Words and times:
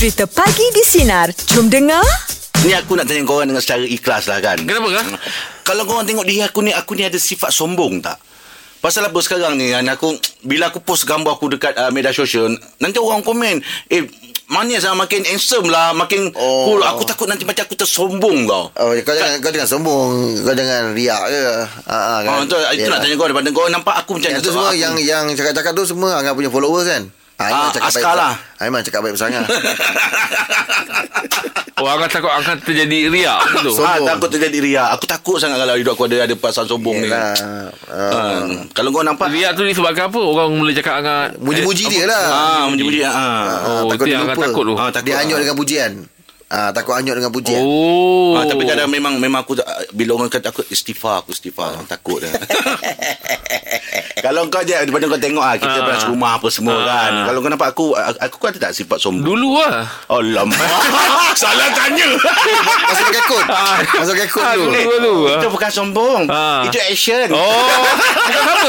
Cerita 0.00 0.24
Pagi 0.24 0.64
di 0.72 0.80
Sinar. 0.80 1.28
Jom 1.52 1.68
dengar. 1.68 2.00
Ni 2.64 2.72
aku 2.72 2.96
nak 2.96 3.04
tanya 3.04 3.20
korang 3.20 3.52
dengan 3.52 3.60
secara 3.60 3.84
ikhlas 3.84 4.32
lah 4.32 4.40
kan. 4.40 4.56
Kenapa 4.64 4.88
kah? 4.96 5.04
Kalau 5.60 5.84
korang 5.84 6.08
tengok 6.08 6.24
diri 6.24 6.40
aku 6.40 6.64
ni, 6.64 6.72
aku 6.72 6.96
ni 6.96 7.04
ada 7.04 7.20
sifat 7.20 7.52
sombong 7.52 8.00
tak? 8.00 8.16
Pasal 8.80 9.12
apa 9.12 9.20
sekarang 9.20 9.60
ni 9.60 9.68
kan 9.68 9.84
aku 9.92 10.16
bila 10.48 10.72
aku 10.72 10.80
post 10.80 11.04
gambar 11.04 11.36
aku 11.36 11.52
dekat 11.52 11.76
uh, 11.76 11.92
media 11.92 12.16
sosial 12.16 12.48
nanti 12.80 12.96
orang 12.96 13.20
komen 13.20 13.60
eh 13.92 14.08
manis 14.48 14.88
lah 14.88 14.96
makin 14.96 15.20
handsome 15.20 15.68
lah 15.68 15.92
makin 15.92 16.32
Oh. 16.32 16.72
cool 16.72 16.80
aku 16.80 17.04
takut 17.04 17.28
nanti 17.28 17.44
macam 17.44 17.68
aku 17.68 17.76
tersombong 17.76 18.48
tau. 18.48 18.72
Oh, 18.80 18.96
kau 19.04 19.12
jangan 19.12 19.36
kau 19.44 19.52
jangan 19.52 19.68
sombong, 19.68 20.32
kau 20.48 20.56
jangan 20.56 20.96
riak 20.96 21.22
je. 21.28 21.44
Ha 21.44 21.92
ah, 21.92 22.18
Ha, 22.24 22.40
itu, 22.40 22.56
itu 22.72 22.88
nak 22.88 23.04
tanya 23.04 23.20
kau 23.20 23.28
daripada 23.28 23.52
kau 23.52 23.68
nampak 23.68 24.00
aku 24.00 24.16
macam 24.16 24.32
Yang 24.32 24.40
ni. 24.40 24.46
tu 24.48 24.52
semua 24.56 24.72
aku. 24.72 24.80
yang 24.80 24.94
yang 24.96 25.24
cakap-cakap 25.36 25.76
tu 25.76 25.84
semua 25.84 26.16
Angah 26.16 26.32
punya 26.32 26.48
followers 26.48 26.88
kan. 26.88 27.19
Ha, 27.40 27.44
Aiman 27.46 27.56
Ah, 27.58 27.72
cakap 27.72 27.88
Askar 27.88 28.04
baik. 28.06 28.20
lah. 28.20 28.32
Aiman 28.60 28.80
cakap 28.82 29.00
baik 29.00 29.14
besar 29.16 29.26
Angah. 29.28 29.44
Oh, 31.80 31.88
Angah 31.88 32.12
takut 32.12 32.28
akan 32.28 32.60
terjadi 32.60 33.08
riak. 33.08 33.40
So- 33.64 33.80
Ha, 33.80 33.96
takut 33.98 34.28
terjadi 34.28 34.60
ria. 34.60 34.92
Aku 34.92 35.08
takut 35.08 35.40
sangat 35.40 35.56
kalau 35.56 35.72
hidup 35.74 35.96
aku 35.96 36.04
ada 36.04 36.28
ada 36.28 36.34
perasaan 36.34 36.68
sombong 36.68 36.92
ni. 36.94 37.08
Yelah. 37.08 37.32
Ha, 37.32 37.48
Uh, 37.90 38.68
kalau 38.70 38.92
kau 38.92 39.00
nampak 39.00 39.32
Riak 39.32 39.56
tu 39.56 39.64
disebabkan 39.64 40.06
apa? 40.06 40.20
Orang 40.20 40.54
mula 40.54 40.70
cakap 40.70 41.00
Angah 41.00 41.32
Muji-muji 41.36 41.88
dia 41.88 42.04
lah. 42.04 42.22
Ah, 42.22 42.62
muji-muji. 42.68 43.00
Ah. 43.00 43.80
Oh, 43.80 43.88
takut 43.88 44.06
dia 44.06 44.20
Angah 44.20 44.36
lupa. 44.36 44.44
takut 44.44 44.62
tu. 44.62 44.74
Ah, 44.76 44.90
takut. 44.90 45.08
Dia 45.08 45.16
hanyut 45.18 45.40
dengan 45.40 45.56
pujian. 45.56 45.92
Ah, 46.50 46.74
takut 46.74 46.92
hanyut 46.92 47.14
dengan 47.14 47.30
pujian. 47.30 47.62
Oh. 47.62 48.34
Ah, 48.34 48.42
tapi 48.42 48.66
kadang 48.66 48.90
memang 48.90 49.14
memang 49.16 49.46
aku 49.46 49.54
bila 49.92 50.18
orang 50.18 50.26
kata 50.26 50.50
aku 50.50 50.66
istighfar, 50.66 51.22
aku 51.22 51.30
istighfar, 51.30 51.78
Ah. 51.78 51.86
takut 51.86 52.18
dah. 52.18 52.26
Kalau 54.20 54.44
kau 54.46 54.60
je 54.60 54.74
daripada 54.74 55.06
kau 55.06 55.16
tengok 55.16 55.40
ah 55.40 55.54
kita 55.54 55.70
Ah. 55.70 55.80
pernah 55.80 56.00
serumah 56.00 56.32
apa 56.36 56.48
semua 56.48 56.74
Ah. 56.74 56.82
kan. 56.84 57.10
Kalau 57.24 57.38
kau 57.38 57.50
nampak 57.50 57.68
aku 57.70 57.84
aku 57.94 58.36
kan 58.36 58.50
ada 58.50 58.60
tak 58.60 58.72
sifat 58.74 58.98
sombong. 58.98 59.22
Dulu 59.24 59.48
lah. 59.56 59.86
Alamak. 60.08 60.58
Salah 61.40 61.70
tanya. 61.70 62.18
Masuk 62.84 63.08
kekut. 63.12 63.46
Masuk 63.94 64.16
kekut 64.18 64.42
Ah, 64.42 64.52
tu. 64.52 64.66
dulu 64.66 64.74
dulu. 64.74 65.14
Itu 65.30 65.46
bukan 65.48 65.70
sombong. 65.70 66.22
Ah. 66.26 66.66
Itu 66.66 66.82
action. 66.82 67.30
Oh, 67.30 67.78
bukan 68.26 68.42
apa? 68.42 68.68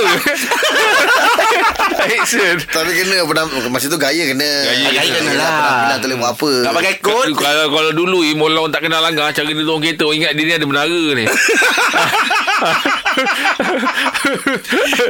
Action. 2.01 2.55
Tapi 2.75 2.91
kena 2.93 3.23
penam, 3.23 3.45
masa 3.69 3.85
tu 3.85 3.95
gaya 3.95 4.23
kena. 4.25 4.49
Gaya 4.65 4.89
Gaya 4.91 5.11
kena 5.13 5.31
lah. 5.33 5.49
Penampilan 5.51 5.97
tu 5.97 6.07
boleh 6.07 6.17
buat 6.17 6.31
apa. 6.33 6.51
Tak 6.61 6.73
pakai 6.73 6.93
kod. 6.99 7.27
Kalau 7.33 7.65
kalau 7.69 7.91
dulu 7.91 8.19
Imo 8.23 8.45
orang 8.47 8.69
tak 8.69 8.81
kenal 8.81 8.99
langgar 8.99 9.29
cara 9.29 9.45
dia 9.45 9.57
turun 9.57 9.79
kereta 9.79 10.03
orang 10.03 10.17
ingat 10.17 10.31
dia 10.33 10.43
ni 10.43 10.53
ada 10.53 10.65
menara 10.65 11.01
ni. 11.13 11.25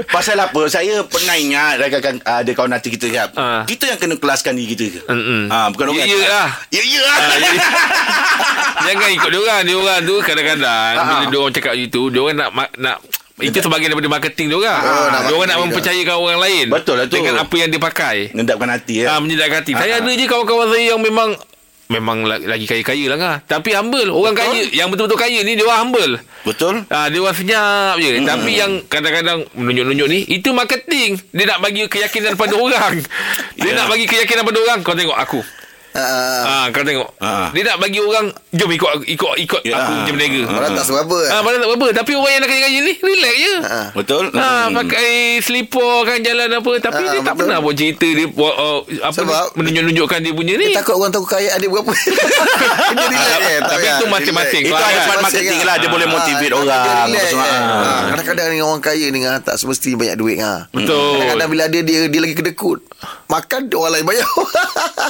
Pasal 0.07 0.37
apa? 0.39 0.61
Saya 0.67 1.03
pernah 1.05 1.35
ingat 1.35 1.79
rakan 1.79 2.15
ada 2.21 2.51
kawan 2.51 2.73
hati 2.73 2.89
kita 2.89 3.07
jap. 3.09 3.29
Ah. 3.35 3.63
Kita 3.63 3.87
yang 3.87 3.99
kena 3.99 4.15
kelaskan 4.17 4.55
diri 4.55 4.73
kita. 4.73 5.03
Mm-mm. 5.07 5.47
Ah, 5.47 5.67
bukan 5.69 5.91
orang. 5.91 6.03
Ya, 6.03 6.05
ya 6.07 6.17
lah. 6.21 6.47
Ya, 6.69 6.81
ya 6.81 7.01
lah. 7.01 7.17
Ah, 7.17 7.35
ya. 7.35 7.51
Jangan 8.87 9.09
ikut 9.13 9.29
dia 9.29 9.39
orang. 9.39 9.61
Dia 9.63 9.75
orang 9.77 9.99
tu 10.03 10.15
kadang-kadang 10.21 10.91
Ah. 10.91 11.05
bila 11.05 11.25
dia 11.27 11.39
orang 11.39 11.53
cakap 11.53 11.73
gitu, 11.77 12.09
dia 12.09 12.19
orang 12.19 12.35
nak 12.37 12.49
nak 12.77 12.97
itu 13.41 13.57
sebagian 13.57 13.89
daripada 13.89 14.09
marketing 14.09 14.47
dia 14.47 14.57
orang. 14.57 14.79
Oh, 14.79 15.07
nak 15.07 15.21
dia 15.21 15.33
orang 15.33 15.49
nak 15.49 15.59
mempercayakan 15.61 16.15
orang 16.15 16.39
lain. 16.39 16.65
Betul 16.67 16.95
lah 16.95 17.05
tu. 17.05 17.15
Dengan 17.15 17.35
apa 17.39 17.55
yang 17.55 17.67
dia 17.67 17.77
pakai. 17.77 18.15
Ngendapkan 18.31 18.69
hati 18.69 18.93
ya. 19.01 19.05
Ah, 19.07 19.19
menyedapkan 19.19 19.57
hati. 19.59 19.71
Saya 19.73 19.93
Ah. 19.93 19.99
ada 19.99 20.09
je 20.09 20.25
kawan-kawan 20.25 20.67
saya 20.67 20.83
yang 20.87 20.99
memang 20.99 21.29
memang 21.87 22.23
la- 22.23 22.39
lagi 22.39 22.63
kaya-kaya 22.63 23.05
lah 23.05 23.17
ngah. 23.17 23.35
Tapi 23.45 23.73
humble. 23.73 24.07
Orang 24.07 24.31
Betul. 24.31 24.47
kaya 24.47 24.61
yang 24.71 24.87
betul-betul 24.87 25.19
kaya 25.19 25.39
ni 25.41 25.53
dia 25.53 25.65
orang 25.65 25.81
humble. 25.83 26.13
Betul? 26.41 26.87
Ah, 26.87 27.05
dia 27.05 27.19
orang 27.19 27.35
senyap 27.35 27.95
je. 27.97 28.11
Mm. 28.15 28.23
Tapi 28.23 28.51
yang 28.53 28.71
kadang-kadang 28.85 29.43
menunjuk-nunjuk 29.53 30.07
ni, 30.07 30.19
itu 30.25 30.49
marketing. 30.51 31.19
Dia 31.29 31.45
nak 31.45 31.59
bagi 31.59 31.85
keyakinan 31.85 32.33
pada 32.33 32.55
orang. 32.55 32.95
Dia 33.59 33.67
Ya. 33.67 33.75
nak 33.75 33.87
bagi 33.87 34.05
keyakinan 34.05 34.41
pada 34.41 34.57
orang. 34.61 34.79
Kau 34.81 34.93
tengok 34.93 35.13
aku. 35.13 35.43
Ah, 35.93 36.63
Ah, 36.63 36.65
kau 36.69 36.81
tengok. 36.81 37.09
Ah. 37.17 37.51
Dia 37.51 37.63
nak 37.65 37.77
bagi 37.77 37.99
orang, 37.99 38.31
jom 38.49 38.69
ikut 38.69 39.03
ikut 39.03 39.33
ikut 39.37 39.61
Ya. 39.61 39.75
aku 39.77 39.91
macam 39.97 40.13
berniaga. 40.13 40.41
Orang 40.47 40.71
tak 40.73 40.85
suka 40.85 40.99
apa. 41.01 41.19
Ah, 41.27 41.39
padahal 41.41 41.61
tak 41.61 41.69
apa. 41.73 41.87
Tapi 41.93 42.11
orang 42.13 42.31
yang 42.31 42.41
nak 42.41 42.49
kaya-kaya 42.49 42.79
ni, 42.81 42.93
relax 42.97 43.35
je. 43.35 43.53
Ah. 43.61 43.87
Betul? 43.91 44.25
Ha, 44.31 44.47
Hmm. 44.61 44.73
pakai 44.73 45.09
slipper 45.37 45.69
kan 46.03 46.17
jalan 46.19 46.47
apa 46.49 46.71
Tapi 46.79 47.01
Ah, 47.01 47.11
dia 47.11 47.21
tak 47.21 47.35
pernah 47.35 47.57
buat 47.57 47.73
cerita 47.73 48.07
Dia 48.07 48.25
buat 48.25 48.53
uh, 48.53 48.79
apa 49.01 49.13
Sebab- 49.13 49.49
ni, 49.49 49.57
menunjuk-nunjukkan 49.57 50.19
dia 50.21 50.33
punya 50.33 50.53
ni 50.55 50.65
Dia 50.65 50.79
takut 50.79 50.95
orang 50.95 51.11
tahu 51.11 51.25
kaya 51.25 51.51
dia 51.53 51.67
berapa. 51.67 51.91
Dia 52.91 53.05
relax 53.05 53.41
je. 53.41 53.55
Tapi 53.61 53.85
itu 53.89 54.05
masing-masing. 54.07 54.61
Itu 54.63 54.75
ada 54.75 54.99
part 55.05 55.19
marketing 55.21 55.61
lah. 55.61 55.75
Dia 55.75 55.89
boleh 55.89 56.07
motivate 56.07 56.51
Ah, 56.51 56.57
orang. 56.57 56.81
je. 57.09 57.27
Ah. 57.33 57.43
Ah, 57.43 58.01
Kadang-kadang 58.11 58.47
ni 58.49 58.59
orang 58.59 58.81
kaya 58.81 59.05
ni 59.07 59.19
ah, 59.23 59.37
tak 59.37 59.55
semesti 59.57 59.93
banyak 59.93 60.15
duit 60.15 60.39
ah. 60.39 60.67
Betul 60.69 61.19
Kadang-kadang 61.19 61.49
bila 61.49 61.63
dia 61.67 61.81
dia 61.83 62.19
lagi 62.19 62.33
kedekut. 62.33 62.79
Makan 63.27 63.61
orang 63.71 63.91
lain 63.93 64.05
bayar. 64.05 64.27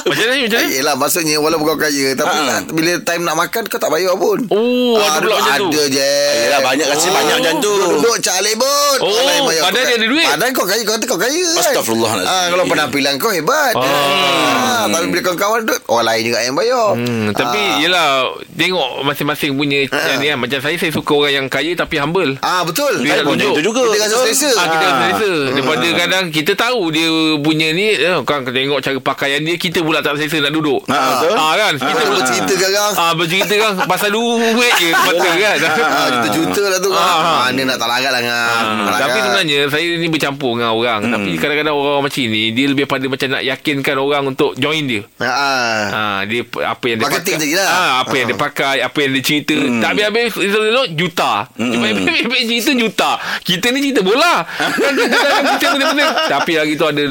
Macam 0.02 0.24
mana 0.24 0.40
macam 0.40 0.58
mana 0.58 0.71
Yelah 0.72 0.94
maksudnya 0.94 1.36
walaupun 1.36 1.66
kau 1.66 1.78
kaya 1.78 2.14
tapi 2.14 2.32
Ha. 2.34 2.64
bila 2.66 2.96
time 3.00 3.22
nak 3.22 3.36
makan 3.36 3.62
kau 3.64 3.76
tak 3.76 3.88
bayar 3.88 4.14
pun. 4.14 4.40
Oh 4.48 4.96
ada 4.96 5.20
pula 5.20 5.36
macam 5.36 5.54
tu 5.62 5.68
Ada 5.70 5.82
je. 5.86 6.12
Yelah, 6.42 6.60
banyak 6.62 6.86
kasi 6.88 7.06
banyak 7.08 7.36
macam 7.38 7.54
tu. 7.58 7.74
Duduk 7.94 8.16
cak 8.18 8.38
lebot. 8.40 8.98
Oh, 8.98 9.12
padahal 9.12 9.60
Kau 9.62 9.70
dia 9.70 9.94
ada 9.94 10.06
duit. 10.06 10.26
Padahal 10.26 10.50
kau 10.52 10.64
kaya 10.64 10.80
kau 10.82 10.94
kata 10.94 11.04
kau 11.06 11.18
kaya 11.18 11.42
kan. 11.46 11.60
Astagfirullahalazim. 11.62 12.30
Ah, 12.30 12.46
kalau 12.48 12.64
penampilan 12.66 13.14
kau 13.16 13.30
hebat. 13.30 13.74
Ah, 13.76 14.84
tapi 14.88 15.06
bila 15.08 15.20
kawan-kawan 15.22 15.60
duduk 15.62 15.80
orang 15.86 16.06
lain 16.08 16.22
juga 16.24 16.38
yang 16.40 16.54
bayar. 16.54 16.88
Hmm, 16.94 17.26
tapi 17.32 17.60
Ah. 17.60 17.78
yelah 17.78 18.08
Tengok 18.52 19.02
masing-masing 19.02 19.52
punya 19.52 19.88
Ha. 19.88 20.16
ni 20.16 20.28
kan. 20.28 20.38
Macam 20.38 20.58
saya 20.58 20.76
Saya 20.76 20.92
suka 20.92 21.12
orang 21.16 21.34
yang 21.34 21.46
kaya 21.48 21.74
Tapi 21.74 21.98
humble 21.98 22.38
Ah 22.40 22.62
betul. 22.62 23.00
Dia 23.00 23.16
Saya 23.16 23.24
pun 23.24 23.34
itu 23.34 23.58
juga. 23.60 23.82
Kita 23.88 23.98
rasa 24.00 24.16
selesa. 24.22 24.50
Ah, 24.54 24.66
kita 24.68 24.84
Ah. 24.84 24.94
selesa 24.94 25.32
Daripada 25.50 25.86
kadang 25.96 26.24
Kita 26.28 26.52
tahu 26.54 26.80
dia 26.88 27.08
punya 27.38 27.68
ni 27.70 27.90
eh, 27.92 28.22
Kan 28.22 28.44
tengok 28.44 28.78
cara 28.78 28.98
pakaian 29.00 29.40
dia 29.40 29.56
Kita 29.56 29.82
pula 29.82 29.98
tak 29.98 30.14
selesa 30.14 30.38
nak 30.40 30.52
duduk 30.52 30.61
Ah, 30.86 31.18
betul. 31.18 31.34
ah, 31.34 31.52
kan 31.54 31.72
Kita 31.74 31.86
Kita 31.86 32.02
pula 32.02 32.18
bercerita 32.18 32.52
sekarang. 32.52 32.92
Ah, 32.94 33.12
bercerita 33.12 33.54
kan 33.54 33.72
Pasal 33.84 34.08
duit 34.12 34.72
je 34.76 34.88
Mata 34.92 35.30
kan 35.32 35.56
Ah, 35.62 36.06
juta-juta 36.08 36.62
lah 36.68 36.78
tu. 36.78 36.90
Ah, 36.92 37.02
ah. 37.02 37.40
Mana 37.48 37.62
nak 37.64 37.76
tak 37.76 37.88
larat 37.88 38.10
lah. 38.12 38.22
Ah, 38.22 38.96
tapi 38.98 39.18
sebenarnya 39.18 39.58
saya 39.68 39.86
ni 39.98 40.08
bercampur 40.08 40.56
dengan 40.56 40.72
orang 40.72 41.00
hmm. 41.02 41.12
tapi 41.12 41.30
kadang-kadang 41.36 41.74
orang 41.74 42.02
macam 42.04 42.22
ni 42.22 42.42
dia 42.52 42.66
lebih 42.68 42.84
pada 42.86 43.04
macam 43.06 43.28
nak 43.28 43.42
yakinkan 43.42 43.96
orang 43.96 44.22
untuk 44.28 44.54
join 44.54 44.84
dia. 44.86 45.02
Ah. 45.18 45.82
Ha, 45.88 46.00
dia 46.24 46.42
p- 46.44 46.62
apa 46.62 46.84
yang 46.86 46.98
dia 47.00 47.06
Marketing 47.08 47.36
pakai. 47.40 47.56
lah. 47.56 47.68
Ha, 47.68 47.82
apa 48.04 48.14
yang 48.14 48.26
dia 48.28 48.38
pakai, 48.38 48.76
apa 48.84 48.98
yang 49.00 49.10
dia 49.12 49.22
cerita. 49.22 49.56
Hmm. 49.56 49.80
Tak 49.80 49.88
habis-habis 49.92 50.30
elok 50.38 50.86
juta. 50.94 51.32
Cuma 51.56 51.84
habis-habis 51.88 52.42
cerita 52.46 52.72
juta. 52.76 53.10
Kita 53.42 53.66
ni 53.72 53.78
cerita 53.82 54.00
bola. 54.02 54.44
kan 54.46 54.92
kita 54.92 55.16
kita 55.58 55.66
betul-betul. 55.72 56.10
Tapi 56.34 56.52
lagi 56.54 56.72
tu 56.76 56.86
ada 56.86 57.02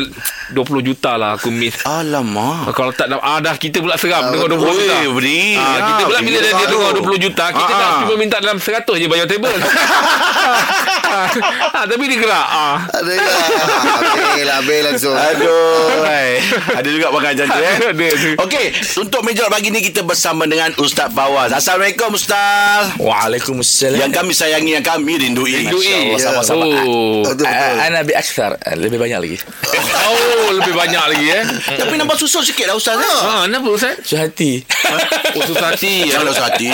20 0.52 0.88
juta 0.88 1.12
lah 1.18 1.36
aku 1.36 1.50
miss. 1.50 1.76
Alamak. 1.84 2.72
Kalau 2.72 2.92
tak 2.94 3.12
ah, 3.12 3.40
dah 3.42 3.56
kita 3.56 3.78
pula 3.80 3.96
seram 3.96 4.22
Ah, 4.22 4.30
dengar 4.30 4.48
20 4.48 4.72
juta. 4.72 4.96
Oi, 4.96 5.10
beri. 5.12 5.44
Ah, 5.56 5.66
Ya, 5.72 5.80
kita 5.88 6.02
pula 6.06 6.20
bila 6.22 6.38
dia, 6.40 6.66
dengar 6.68 6.92
20 6.96 7.18
juta, 7.20 7.46
kita 7.50 7.64
Ah, 7.68 7.76
dah 7.76 7.88
ah. 7.88 8.00
cuma 8.02 8.14
minta 8.16 8.38
dalam 8.38 8.58
100 8.58 8.94
je 8.96 9.06
bayar 9.06 9.26
table. 9.26 9.52
ah, 11.72 11.86
tapi 11.86 12.04
dia 12.06 12.18
gerak. 12.18 12.48
Ah. 12.48 12.78
Ada 12.92 13.12
ya. 13.12 13.22
Habis 13.22 14.44
lah, 14.44 14.56
habis 14.60 14.80
langsung. 14.84 15.16
Aduh. 15.16 16.06
hai. 16.06 16.40
Ada 16.74 16.88
juga 16.88 17.08
pakai 17.12 17.32
tu 17.34 17.44
eh. 17.44 17.76
Ada. 17.92 18.08
Okey, 18.40 18.66
untuk 18.98 19.22
meja 19.22 19.48
pagi 19.48 19.70
ni 19.70 19.82
kita 19.82 20.02
bersama 20.02 20.46
dengan 20.46 20.72
Ustaz 20.78 21.10
Fawaz. 21.10 21.52
Assalamualaikum 21.52 22.14
Ustaz. 22.14 22.96
Waalaikumsalam. 22.98 24.00
Yang 24.00 24.12
kami 24.14 24.32
sayangi, 24.32 24.72
yang 24.74 24.86
kami 24.86 25.18
rindui. 25.18 25.52
Rindui. 25.58 26.16
Ya. 26.16 26.20
Sama-sama. 26.22 26.66
Oh. 26.86 27.24
Ana 27.78 28.02
bi 28.02 28.14
akthar 28.14 28.56
Ah, 28.62 28.76
lebih 28.76 28.98
banyak 28.98 29.18
lagi. 29.18 29.38
oh, 30.08 30.54
lebih 30.54 30.74
banyak 30.74 31.02
lagi 31.02 31.28
eh. 31.28 31.44
Tapi 31.76 31.94
nampak 31.96 32.16
susut 32.16 32.44
sikit 32.44 32.68
lah 32.68 32.76
Ustaz. 32.76 32.98
Ha. 32.98 33.31
Ha, 33.32 33.48
kenapa 33.48 33.68
Ustaz? 33.70 33.96
Suhati. 34.04 34.52
Oh, 35.32 35.40
susah 35.40 35.72
hati. 35.72 36.04
Janganlah 36.12 36.36
Ustaz 36.36 36.52
hati. 36.52 36.68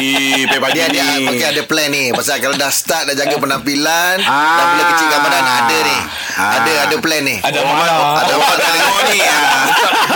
Pagi 0.50 0.82
Dia 0.82 0.90
ni. 0.90 1.30
mungkin 1.30 1.46
ada 1.46 1.62
plan 1.62 1.86
ni 1.88 2.10
Pasal 2.10 2.42
kalau 2.42 2.58
dah 2.58 2.74
start 2.74 3.06
Dah 3.06 3.14
jaga 3.16 3.38
penampilan 3.38 4.18
Ah. 4.20 4.58
Dah 4.58 4.66
mula 4.68 4.84
kecil 4.90 5.08
Ramadan 5.08 5.44
Ada 5.46 5.78
ni 5.78 5.98
Ah. 6.34 6.52
Ada 6.58 6.72
ada 6.84 6.96
plan 6.98 7.22
ni 7.22 7.38
Ada 7.38 7.58
Oh, 7.60 7.70
mana? 7.70 7.94
Ada 8.18 8.34
plan 8.34 8.58
dah 8.58 8.70
tengok 8.72 9.00
ni. 9.08 9.20
ah. 9.22 9.62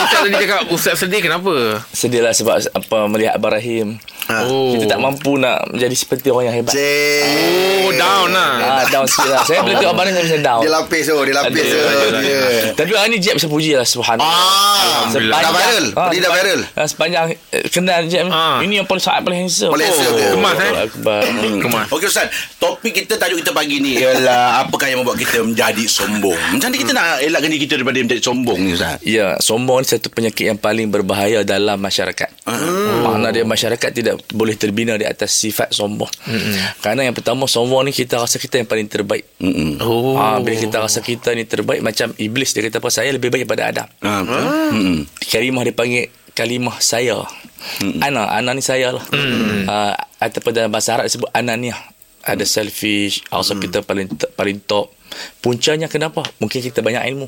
Ustaz 0.01 0.19
tadi 0.19 0.35
cakap 0.35 0.61
Ustaz 0.67 0.95
sedih 0.97 1.21
kenapa? 1.21 1.53
Sedih 1.91 2.21
lah 2.21 2.33
sebab 2.33 2.57
apa 2.65 2.97
melihat 3.05 3.37
Abang 3.37 3.53
Rahim. 3.53 4.01
Oh. 4.27 4.73
Kita 4.73 4.85
tak 4.87 4.99
mampu 4.99 5.35
nak 5.35 5.61
menjadi 5.67 5.93
seperti 5.93 6.27
orang 6.27 6.45
yang 6.47 6.57
hebat. 6.57 6.71
Cik 6.71 7.83
Oh, 7.83 7.91
down 7.93 8.27
lah. 8.31 8.51
Ah, 8.57 8.85
down 8.87 9.05
sikit 9.05 9.29
lah. 9.29 9.43
Saya 9.43 9.61
bila 9.61 9.75
tengok 9.75 9.91
Abang 9.91 10.05
Rahim 10.07 10.15
saya 10.15 10.25
macam 10.25 10.41
down. 10.41 10.61
Dia 10.61 10.71
lapis 10.71 11.01
tu 11.03 11.17
Dia 11.21 11.35
lapis 11.35 11.61
Ada, 11.61 11.69
tu 11.69 11.77
ada, 11.77 12.05
ada. 12.07 12.19
Dia 12.19 12.39
Tapi 12.73 12.89
hari 12.95 13.09
ni 13.09 13.19
Jeb 13.19 13.35
saya 13.37 13.49
puji 13.49 13.71
lah 13.75 13.85
Subhanallah. 13.85 14.25
Ah, 14.25 14.81
Alhamdulillah. 15.03 15.37
Dah 15.37 15.51
viral 15.51 15.85
Ah, 15.93 16.09
Dia 16.09 16.19
dah 16.19 16.30
sepanjang- 16.31 16.57
viral 16.57 16.61
ah, 16.79 16.87
Sepanjang 16.87 17.25
eh, 17.51 17.63
kenal 17.67 18.01
ni. 18.07 18.15
Ah. 18.31 18.59
Ini 18.63 18.73
yang 18.81 18.87
paling 18.87 19.03
saat 19.03 19.21
paling 19.21 19.45
handsome. 19.45 19.71
Paling 19.71 19.87
handsome 19.87 20.15
dia. 20.15 20.29
Kemas, 20.31 20.55
eh? 20.57 20.71
Akbar. 20.87 21.21
Kemas. 21.63 21.87
Okey 21.91 22.07
Ustaz, 22.07 22.27
topik 22.57 22.91
kita 23.03 23.19
tajuk 23.19 23.43
kita 23.43 23.51
pagi 23.51 23.77
ni 23.77 23.99
ialah 23.99 24.43
apakah 24.65 24.87
yang 24.87 25.03
membuat 25.03 25.19
kita 25.19 25.43
menjadi 25.43 25.83
sombong. 25.85 26.37
Macam 26.55 26.67
mana 26.71 26.77
kita 26.79 26.91
nak 26.95 27.05
elakkan 27.19 27.49
diri 27.51 27.61
kita 27.61 27.73
daripada 27.79 27.97
menjadi 27.99 28.21
sombong 28.23 28.59
ni 28.59 28.71
Ustaz? 28.73 28.97
Ya, 29.03 29.35
sombong 29.37 29.83
ni 29.83 29.87
satu 29.87 30.07
penyakit 30.09 30.45
yang 30.47 30.59
paling 30.59 30.87
berbahaya 30.87 31.43
dalam 31.43 31.77
masyarakat. 31.79 32.29
Hmm. 32.47 33.03
Makna 33.03 33.29
dia 33.31 33.43
masyarakat 33.43 33.89
tidak 33.91 34.15
boleh 34.31 34.55
terbina 34.55 34.95
di 34.95 35.03
atas 35.03 35.35
sifat 35.35 35.73
sombong. 35.73 36.09
Hmm. 36.23 36.55
Kerana 36.79 37.03
yang 37.03 37.15
pertama 37.15 37.45
sombong 37.45 37.87
ni 37.87 37.91
kita 37.91 38.19
rasa 38.19 38.37
kita 38.37 38.61
yang 38.61 38.69
paling 38.69 38.87
terbaik. 38.87 39.25
Mm-mm. 39.41 39.81
Oh. 39.81 40.15
Ah, 40.15 40.37
bila 40.39 40.55
kita 40.55 40.77
rasa 40.77 41.01
kita 41.01 41.33
ni 41.33 41.43
terbaik 41.43 41.81
macam 41.81 42.13
iblis 42.15 42.53
dia 42.53 42.63
kata 42.63 42.77
apa 42.77 42.89
saya 42.93 43.09
lebih 43.11 43.33
baik 43.33 43.43
daripada 43.43 43.63
Adam. 43.67 43.87
Ha, 44.01 44.11
betul. 44.21 44.43
Mm-mm. 44.71 44.97
Karimah 45.17 45.63
dia 45.65 45.75
panggil 45.75 46.05
kalimah 46.33 46.77
saya. 46.81 47.23
Ana, 48.01 48.27
ana 48.31 48.57
ni 48.57 48.63
saya 48.63 48.95
lah. 48.95 49.05
Uh, 49.11 49.93
ataupun 50.17 50.51
dalam 50.51 50.71
bahasa 50.73 50.97
Arab 50.97 51.05
disebut 51.07 51.29
ananiah. 51.33 51.77
Ada 52.21 52.45
selfish, 52.45 53.25
also 53.33 53.57
kita 53.57 53.81
paling 53.81 54.05
paling 54.37 54.61
top. 54.69 54.93
Puncanya 55.41 55.89
kenapa? 55.89 56.21
Mungkin 56.37 56.61
kita 56.61 56.85
banyak 56.85 57.01
ilmu. 57.09 57.27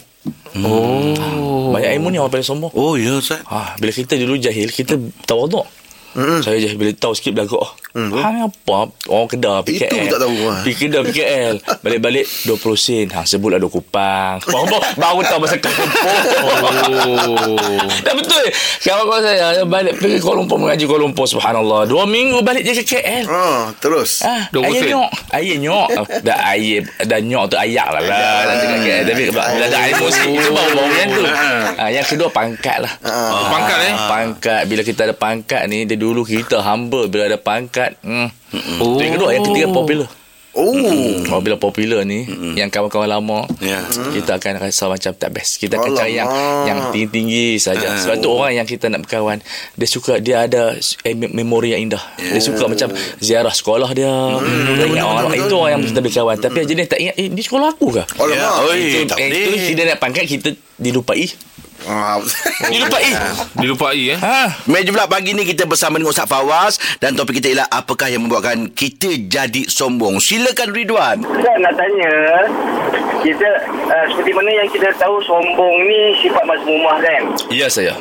Oh. 0.61 1.73
Banyak 1.73 1.97
ilmu 1.97 2.13
ni 2.13 2.21
orang 2.21 2.29
paling 2.29 2.45
sombong. 2.45 2.71
Oh, 2.77 2.93
ya, 2.93 3.17
Ustaz. 3.17 3.41
Ha, 3.49 3.73
bila 3.81 3.89
kita 3.89 4.13
dulu 4.15 4.37
jahil, 4.37 4.69
kita 4.69 4.95
tawaduk. 5.25 5.65
Mm. 6.13 6.45
Saya 6.45 6.61
je 6.61 6.77
bila 6.77 6.93
tahu 6.93 7.17
sikit 7.17 7.33
belakang 7.33 7.57
oh, 7.57 7.73
mm. 7.93 8.09
ha, 8.13 8.27
ni 8.29 8.39
apa 8.41 8.77
orang 9.07 9.29
kedah 9.29 9.57
PKL 9.61 9.93
Itu 9.93 10.07
tak 10.09 10.21
tahu, 10.21 10.35
ha. 10.49 10.53
pergi 10.65 10.75
kedah 10.77 11.01
PKL 11.05 11.55
balik-balik 11.83 12.25
20 12.45 12.59
sen. 12.75 13.07
Ha, 13.11 13.23
sebulan 13.23 13.59
ada 13.59 13.69
kupang. 13.69 14.37
Baru, 14.43 14.77
baru 14.97 15.19
tahu 15.23 15.39
pasal 15.43 15.59
Kuala 15.61 15.79
Lumpur. 15.83 17.39
Oh. 17.53 17.87
dah 18.01 18.13
betul. 18.15 18.45
Kawan-kawan 18.83 19.21
saya 19.23 19.63
balik 19.63 19.93
pergi 19.99 20.17
Kuala 20.19 20.37
Lumpur 20.43 20.57
mengaji 20.59 20.83
Kuala 20.87 21.01
Lumpur 21.05 21.25
subhanallah. 21.27 21.85
Dua 21.85 22.03
minggu 22.07 22.39
balik 22.41 22.63
je 22.63 22.73
ke 22.81 22.83
KL 22.97 23.25
Ah, 23.27 23.71
terus. 23.79 24.23
Ah, 24.23 24.47
20 24.51 24.63
ayah 24.63 24.81
nyok. 24.89 25.09
Ayah 25.33 25.57
nyok. 25.59 25.87
Oh, 25.93 26.05
Dah 26.23 26.37
ayah 26.55 26.79
Dah 27.03 27.19
nyok 27.19 27.43
tu 27.51 27.55
ayak 27.59 27.87
lah 27.91 28.01
lah. 28.03 28.39
Nanti 28.47 28.65
kan 28.65 28.79
KL 28.81 29.03
Tapi 29.05 29.23
bila 29.29 29.65
ada 29.67 29.77
air 29.83 29.95
musik 29.99 30.23
Itu 30.27 30.49
baru-baru 30.51 30.93
yang 30.95 31.09
tu. 31.11 31.23
Ah, 31.77 31.89
Yang 31.91 32.05
kedua 32.15 32.29
pangkat 32.31 32.77
lah. 32.79 32.93
Oh, 33.03 33.47
pangkat 33.51 33.77
eh? 33.83 33.93
Pangkat. 34.07 34.61
Bila 34.67 34.81
kita 34.81 35.01
ada 35.09 35.15
pangkat 35.15 35.61
ni 35.67 35.83
Dia 35.83 35.97
dulu 35.99 36.23
kita 36.23 36.63
humble. 36.63 37.11
Bila 37.11 37.27
ada 37.27 37.39
pangkat 37.39 37.82
hmm. 37.99 38.27
Oh. 38.79 38.95
Itu 38.95 39.01
yang 39.01 39.13
kedua 39.15 39.29
Yang 39.31 39.43
ketiga 39.49 39.67
popular. 39.69 40.09
Oh. 40.53 40.69
Oh, 41.33 41.41
bila 41.41 41.57
popular 41.57 42.05
ni 42.05 42.29
Yang 42.53 42.69
kawan-kawan 42.69 43.09
lama 43.09 43.49
Ya. 43.57 43.81
Kita 43.89 44.37
akan 44.37 44.61
rasa 44.61 44.85
macam 44.85 45.09
tak 45.11 45.33
best. 45.33 45.57
Kita 45.57 45.75
akan 45.75 45.97
cari 45.97 46.13
yang 46.13 46.29
Alamak. 46.29 46.65
Yang 46.69 46.79
tinggi-tinggi 46.93 47.47
saja. 47.57 47.97
Sebab 47.97 48.21
tu 48.21 48.29
orang 48.29 48.53
yang 48.53 48.67
kita 48.69 48.85
nak 48.85 49.01
berkawan 49.01 49.41
Dia 49.73 49.87
suka 49.89 50.21
Dia 50.21 50.45
ada 50.45 50.77
eh, 50.77 51.15
me- 51.17 51.33
Memori 51.33 51.73
yang 51.73 51.89
indah. 51.89 52.05
Dia 52.15 52.37
suka 52.37 52.69
macam 52.69 52.93
Ziarah 53.17 53.49
sekolah 53.49 53.89
dia. 53.91 54.13
Dia 54.77 54.85
ingat 54.85 55.05
orang 55.05 55.25
Itu 55.33 55.55
orang 55.57 55.71
yang 55.73 55.83
kita 55.89 55.99
berkawan. 55.99 56.37
Tapi 56.37 56.55
yang 56.61 56.69
jenis 56.69 56.85
tak 56.85 56.99
ingat 57.01 57.15
Eh 57.17 57.27
ni 57.27 57.41
sekolah 57.41 57.67
aku 57.73 57.87
ke? 57.89 58.03
Alamak. 58.13 58.37
Ya, 58.37 58.49
oi, 58.61 58.77
itu, 58.77 58.99
tak 59.09 59.17
eh, 59.17 59.27
itu 59.33 59.49
boleh. 59.49 59.67
tidak 59.73 59.85
nak 59.89 59.97
pangkat 59.97 60.23
Kita 60.29 60.49
dilupai 60.77 61.25
Ah. 61.87 62.19
Dilupai 62.71 63.11
Dilupai 63.59 64.15
eh? 64.15 64.19
Ha 64.19 64.67
Meja 64.71 64.89
pula 64.91 65.07
pagi 65.07 65.35
ni 65.35 65.43
kita 65.43 65.67
bersama 65.67 65.99
dengan 65.99 66.15
Ustaz 66.15 66.27
Fawaz 66.29 66.79
dan 67.03 67.15
topik 67.15 67.43
kita 67.43 67.51
ialah 67.51 67.67
apakah 67.71 68.07
yang 68.07 68.23
membuatkan 68.23 68.71
kita 68.71 69.15
jadi 69.27 69.67
sombong. 69.67 70.23
Silakan 70.23 70.71
Ridwan. 70.71 71.17
Saya 71.23 71.57
nak 71.59 71.73
tanya 71.75 72.13
kita 73.23 73.49
uh, 73.87 74.05
seperti 74.11 74.31
mana 74.35 74.51
yang 74.51 74.67
kita 74.67 74.91
tahu 74.99 75.15
sombong 75.23 75.75
ni 75.87 76.11
sifat 76.19 76.43
mazmumah 76.43 76.99
kan 76.99 77.23
Ya 77.47 77.71
saya 77.71 77.95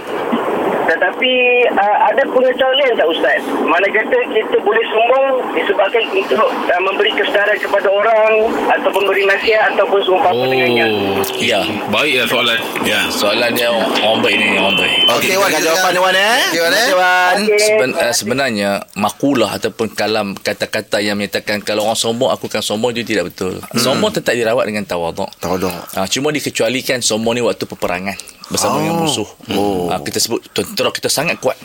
tetapi 0.89 1.33
uh, 1.73 1.97
ada 2.11 2.23
pengecualian 2.27 2.93
lain 2.93 2.99
tak 2.99 3.09
Ustaz 3.09 3.41
mana 3.63 3.87
kata 3.89 4.17
kita 4.33 4.57
boleh 4.61 4.85
sombong 4.91 5.27
disebabkan 5.55 6.03
untuk 6.13 6.49
uh, 6.51 6.81
memberi 6.83 7.11
kesedaran 7.15 7.57
kepada 7.57 7.89
orang 7.89 8.33
ataupun 8.69 9.03
beri 9.07 9.25
nasihat 9.25 9.73
ataupun 9.75 10.01
seumpama 10.03 10.45
dengannya 10.47 10.85
Oh. 10.93 11.23
Ya 11.39 11.63
Baik 11.89 12.25
lah 12.25 12.27
soalan. 12.27 12.59
Ya. 12.83 13.01
Soalan 13.09 13.51
dia 13.55 13.71
orang, 13.71 14.19
baik 14.21 14.37
ni 14.39 14.59
Orang 14.59 14.75
baik 14.77 14.95
Okey, 15.19 15.35
Okey, 15.35 15.37
Wan, 15.39 15.51
jawapan 15.63 15.91
dia 15.95 16.03
Wan 16.03 16.17
eh. 16.17 16.43
Okey, 16.51 16.61
Wan, 16.61 16.73
eh. 16.73 16.87
Wan. 16.95 17.37
Okey. 17.39 17.59
Seben, 17.63 17.91
uh, 17.95 18.15
sebenarnya 18.15 18.71
makulah 18.99 19.51
ataupun 19.57 19.93
kalam 19.95 20.35
kata-kata 20.35 20.99
yang 20.99 21.15
menyatakan 21.19 21.63
kalau 21.63 21.87
orang 21.87 21.99
sombong 21.99 22.31
aku 22.35 22.51
akan 22.51 22.63
sombong 22.65 22.91
itu 22.97 23.15
tidak 23.15 23.33
betul. 23.33 23.59
Sombong 23.79 24.11
tetap 24.11 24.35
dirawat 24.35 24.65
dengan 24.67 24.85
tawaduk. 24.87 25.31
Tawaduk. 25.39 25.73
Uh, 25.95 26.07
cuma 26.11 26.29
dikecualikan 26.35 26.99
sombong 27.01 27.39
ni 27.39 27.43
waktu 27.45 27.65
peperangan 27.65 28.17
bersama 28.53 28.77
Oh. 28.77 28.81
dengan 28.81 28.97
musuh. 29.01 29.29
Oh. 29.51 29.89
Uh, 29.89 30.01
kita 30.01 30.19
sebut 30.19 30.45
tentera 30.53 30.93
kita 30.93 31.09
sangat 31.09 31.41
kuat 31.41 31.57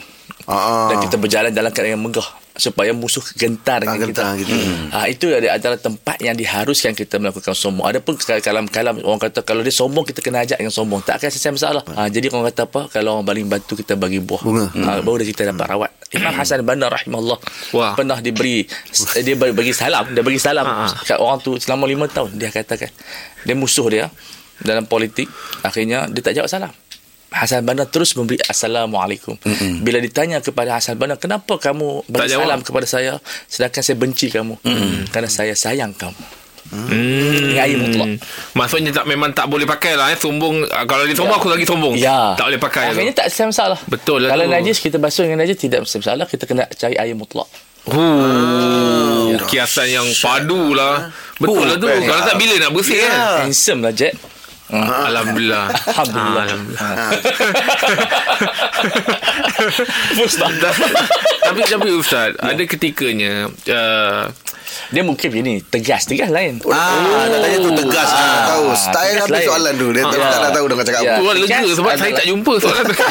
Ah. 0.47 0.87
dan 0.87 1.03
kita 1.03 1.15
berjalan 1.15 1.51
dalam 1.51 1.69
keadaan 1.69 1.93
yang 1.93 2.03
megah 2.03 2.23
supaya 2.55 2.89
musuh 2.89 3.21
gentar 3.35 3.83
dengan 3.83 3.95
Ah, 3.95 4.01
gentar 4.01 4.23
kita. 4.33 4.47
gitu. 4.47 4.55
Ah 4.89 5.05
itu 5.05 5.29
adalah 5.29 5.77
tempat 5.77 6.17
yang 6.17 6.33
diharuskan 6.33 6.95
kita 6.95 7.19
melakukan 7.19 7.51
sombong. 7.51 7.85
Adapun 7.85 8.15
kalam-kalam 8.17 8.97
orang 9.03 9.21
kata 9.21 9.43
kalau 9.43 9.59
dia 9.59 9.69
sombong 9.69 10.01
kita 10.01 10.23
kena 10.23 10.41
ajak 10.41 10.57
dengan 10.57 10.71
sombong. 10.71 11.03
Tak 11.03 11.19
akan 11.19 11.29
selesai 11.29 11.51
masalah. 11.53 11.83
Ah 11.93 12.07
jadi 12.07 12.31
orang 12.31 12.47
kata 12.49 12.63
apa? 12.65 12.81
Kalau 12.89 13.13
orang 13.13 13.27
baling 13.27 13.45
batu 13.45 13.75
kita 13.75 13.93
bagi 13.93 14.17
buah. 14.17 14.41
Bunga. 14.41 14.65
Ah, 14.79 15.03
baru 15.03 15.21
dia 15.21 15.29
kita 15.29 15.45
dapat 15.47 15.67
rawat. 15.67 15.91
Imam 16.09 16.31
Hasan 16.31 16.63
Bandar 16.63 16.87
rahimahullah 16.89 17.37
Wah. 17.75 17.91
pernah 17.93 18.17
diberi 18.17 18.63
dia 19.17 19.35
bagi 19.35 19.75
salam, 19.75 20.07
dia 20.15 20.23
bagi 20.23 20.39
salam 20.39 20.63
kat 21.03 21.19
orang 21.19 21.43
tu 21.43 21.59
selama 21.59 21.83
lima 21.83 22.07
tahun 22.07 22.39
dia 22.39 22.47
katakan. 22.49 22.87
Dia 23.43 23.53
musuh 23.53 23.85
dia 23.91 24.07
dalam 24.59 24.83
politik 24.83 25.30
akhirnya 25.62 26.06
dia 26.07 26.21
tak 26.21 26.33
jawab 26.33 26.48
salam. 26.48 26.74
Hasan 27.27 27.62
Banna 27.62 27.83
terus 27.83 28.15
memberi 28.15 28.39
Assalamualaikum. 28.42 29.36
Mm-mm. 29.38 29.83
Bila 29.83 30.00
ditanya 30.00 30.39
kepada 30.39 30.80
Hasan 30.80 30.95
Banna, 30.95 31.15
kenapa 31.15 31.59
kamu 31.59 32.07
beri 32.07 32.31
salam 32.31 32.63
kepada 32.63 32.88
saya 32.88 33.19
sedangkan 33.45 33.83
saya 33.83 33.95
benci 33.95 34.31
kamu? 34.31 34.56
Mm. 34.63 35.12
Kerana 35.12 35.27
saya 35.27 35.51
sayang 35.51 35.92
kamu. 35.92 36.15
Hmm. 36.68 36.92
Ini 36.92 37.56
air 37.57 37.80
mutlak. 37.80 38.19
Maksudnya 38.51 38.92
tak 38.92 39.07
memang 39.07 39.31
tak 39.31 39.48
boleh 39.48 39.63
pakai 39.63 39.95
lah 39.95 40.12
eh. 40.12 40.19
Sombong. 40.19 40.68
ah, 40.68 40.83
Kalau 40.83 41.04
dia 41.04 41.15
sombong 41.15 41.36
aku 41.36 41.48
lagi 41.48 41.63
sombong. 41.63 41.95
Ya. 41.95 42.36
Tak 42.36 42.44
boleh 42.44 42.59
pakai. 42.59 42.92
Akhirnya 42.92 43.12
tu. 43.12 43.19
tak 43.24 43.27
selesai 43.30 43.48
masalah. 43.56 43.80
Betul 43.88 44.18
lah 44.24 44.36
Kalau 44.36 44.44
tu. 44.44 44.51
najis 44.51 44.77
kita 44.77 45.00
basuh 45.00 45.24
dengan 45.24 45.39
najis 45.44 45.56
tidak 45.57 45.80
selesai 45.83 46.00
masalah. 46.04 46.25
Kita 46.27 46.44
kena 46.44 46.68
cari 46.68 46.95
air 46.95 47.15
mutlak. 47.15 47.48
Oh, 47.88 49.31
kiasan 49.48 49.88
yang 49.89 50.07
padu 50.19 50.75
lah. 50.75 51.07
Betul 51.39 51.63
lah 51.65 51.75
tu. 51.77 51.88
Kalau 51.88 52.24
tak 52.25 52.36
bila 52.36 52.54
nak 52.59 52.71
bersih 52.71 52.98
Ya. 52.98 53.07
kan. 53.07 53.48
Handsome 53.48 53.81
lah 53.83 53.94
Jack. 53.94 54.15
Alhamdulillah. 54.67 55.71
Alhamdulillah. 55.87 56.43
Ah, 56.43 56.51
Alhamdulillah. 56.51 57.11
Ustaz. 60.19 60.51
tapi 61.41 61.61
tapi 61.63 61.89
ustaz, 61.89 62.35
ada 62.35 62.59
ketikanya 62.61 63.47
uh, 63.47 64.27
Dia 64.87 65.01
mungkin 65.01 65.27
begini, 65.29 65.63
tegas, 65.63 66.03
tegas 66.03 66.27
lain. 66.27 66.59
Ah, 66.67 67.23
tak 67.25 67.39
tanya 67.39 67.57
tu 67.57 67.71
tegas. 67.73 68.09
Ah, 68.09 68.19
Ah. 68.19 68.39
tahu. 68.45 68.65
Style 68.73 69.17
habis 69.17 69.41
soalan 69.43 69.73
tu. 69.73 69.87
Dia 69.89 70.03
Ah, 70.03 70.11
tak 70.11 70.19
ya. 70.19 70.37
nak 70.37 70.51
tahu 70.53 70.65
dengan 70.67 70.83
cakap 70.83 71.01
Ya. 71.01 71.13
apa. 71.13 71.23
lega 71.29 71.45
tegas 71.47 71.71
sebab 71.73 71.91
saya 71.93 72.11
tak 72.13 72.25
jumpa 72.27 72.53
soalan 72.57 72.83
tu. 72.85 72.95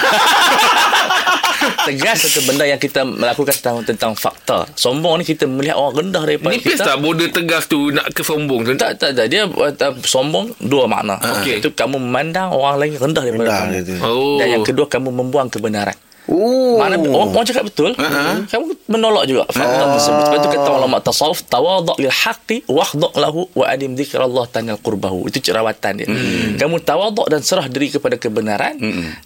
Tegas 1.84 2.16
satu 2.20 2.40
benda 2.44 2.62
yang 2.62 2.76
kita 2.76 3.02
melakukan 3.02 3.52
tentang, 3.52 3.76
tentang 3.84 4.12
fakta. 4.12 4.66
Sombong 4.72 5.18
ni 5.18 5.24
kita 5.24 5.44
melihat 5.44 5.74
orang 5.74 6.04
rendah 6.04 6.22
daripada 6.22 6.52
Nipis 6.52 6.76
kita. 6.76 6.84
tak 6.84 6.96
border 6.98 7.28
tegas 7.28 7.66
tu 7.66 7.90
nak 7.90 8.10
kesombong 8.10 8.62
tu? 8.62 8.72
Tak, 8.74 8.96
tak, 8.96 9.12
tak. 9.12 9.26
Dia 9.26 9.44
uh, 9.44 9.72
sombong 10.00 10.54
dua 10.58 10.86
makna. 10.86 11.18
Okey. 11.18 11.58
Itu 11.58 11.70
kamu 11.70 11.98
memandang 11.98 12.50
orang 12.50 12.78
lain 12.78 12.92
rendah 12.96 13.22
daripada 13.22 13.44
Rendah 13.44 13.60
kamu. 13.60 13.72
dia 13.72 13.82
tu. 13.82 13.94
Oh. 14.00 14.36
Dan 14.36 14.46
yang 14.50 14.64
kedua 14.64 14.86
kamu 14.86 15.08
membuang 15.10 15.48
kebenaran. 15.48 15.94
Oh. 16.26 16.82
Mana 16.82 16.98
orang, 16.98 17.30
orang 17.30 17.46
cakap 17.46 17.70
betul, 17.70 17.94
uh-huh. 17.94 18.50
kamu 18.50 18.64
menolak 18.90 19.24
juga 19.30 19.46
fakta 19.46 19.94
tersebut. 19.94 20.22
Sebab 20.26 20.38
tu 20.42 20.48
kata 20.50 20.70
ulama 20.74 20.98
tasawuf 20.98 21.40
tawadhu 21.46 21.94
lil 22.02 22.10
haqqi 22.10 22.66
wahdhu 22.66 23.08
lahu 23.14 23.46
wa 23.54 23.64
adim 23.70 23.94
dzikrallah 23.94 24.50
tanal 24.50 24.78
qurbahu. 24.82 25.30
Itu 25.30 25.38
cerawatan 25.38 25.92
dia. 26.02 26.06
Kamu 26.58 26.82
tawadhu 26.82 27.30
dan 27.30 27.46
serah 27.46 27.70
diri 27.70 27.94
kepada 27.94 28.18
kebenaran 28.18 28.74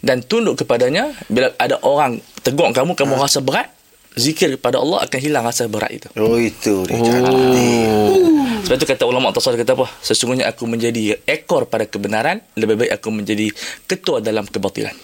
dan 0.04 0.20
tunduk 0.20 0.60
kepadanya 0.60 1.12
bila 1.32 1.52
ada 1.56 1.80
orang 1.80 2.20
tegur 2.44 2.68
kamu 2.72 2.92
kamu 2.96 3.16
rasa 3.16 3.40
berat, 3.40 3.72
zikir 4.16 4.60
kepada 4.60 4.80
Allah 4.80 5.04
akan 5.06 5.18
hilang 5.20 5.44
rasa 5.44 5.68
berat 5.72 5.92
itu. 5.92 6.08
Oh, 6.20 6.36
itu 6.36 6.84
dia 6.84 7.00
cara 7.00 7.32
ni. 7.32 8.39
Sebab 8.70 8.86
tu 8.86 8.86
kata 8.86 9.02
ulama 9.02 9.34
tasawuf 9.34 9.58
kata 9.58 9.74
apa? 9.74 9.90
Sesungguhnya 9.98 10.46
aku 10.46 10.62
menjadi 10.62 11.18
ekor 11.26 11.66
pada 11.66 11.90
kebenaran, 11.90 12.38
lebih 12.54 12.78
baik 12.78 13.02
aku 13.02 13.10
menjadi 13.10 13.50
ketua 13.82 14.22
dalam 14.22 14.46
kebatilan. 14.46 14.94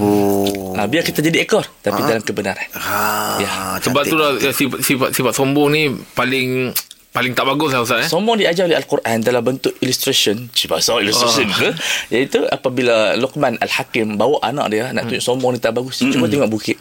Oh. 0.00 0.72
Ha, 0.72 0.88
biar 0.88 1.04
kita 1.04 1.20
jadi 1.20 1.44
ekor 1.44 1.68
tapi 1.84 2.00
dalam 2.00 2.24
kebenaran. 2.24 2.64
Ha, 2.72 3.36
Ya. 3.44 3.76
Sebab 3.84 4.08
tu 4.08 4.16
lah 4.16 4.40
sifat, 4.40 4.80
sifat, 4.80 5.10
sifat 5.12 5.36
sombong 5.36 5.68
ni 5.76 5.92
paling 6.16 6.72
paling 7.14 7.30
tak 7.30 7.46
bagus 7.46 7.70
lah 7.70 7.86
Ustaz 7.86 8.04
eh. 8.04 8.08
Sombong 8.10 8.42
diajar 8.42 8.66
oleh 8.66 8.74
Al-Quran 8.74 9.22
dalam 9.22 9.46
bentuk 9.46 9.70
illustration. 9.78 10.50
Cik 10.50 10.66
bahasa 10.66 10.98
illustration 10.98 11.46
ke? 11.46 11.70
Iaitu 12.10 12.42
apabila 12.50 13.14
Luqman 13.14 13.54
Al-Hakim 13.62 14.18
bawa 14.18 14.42
anak 14.42 14.66
dia 14.74 14.90
nak 14.90 15.06
tunjuk 15.06 15.22
sombong 15.22 15.54
ni 15.54 15.62
tak 15.62 15.78
bagus. 15.78 16.02
Cuma 16.02 16.26
tengok 16.26 16.50
bukit. 16.50 16.76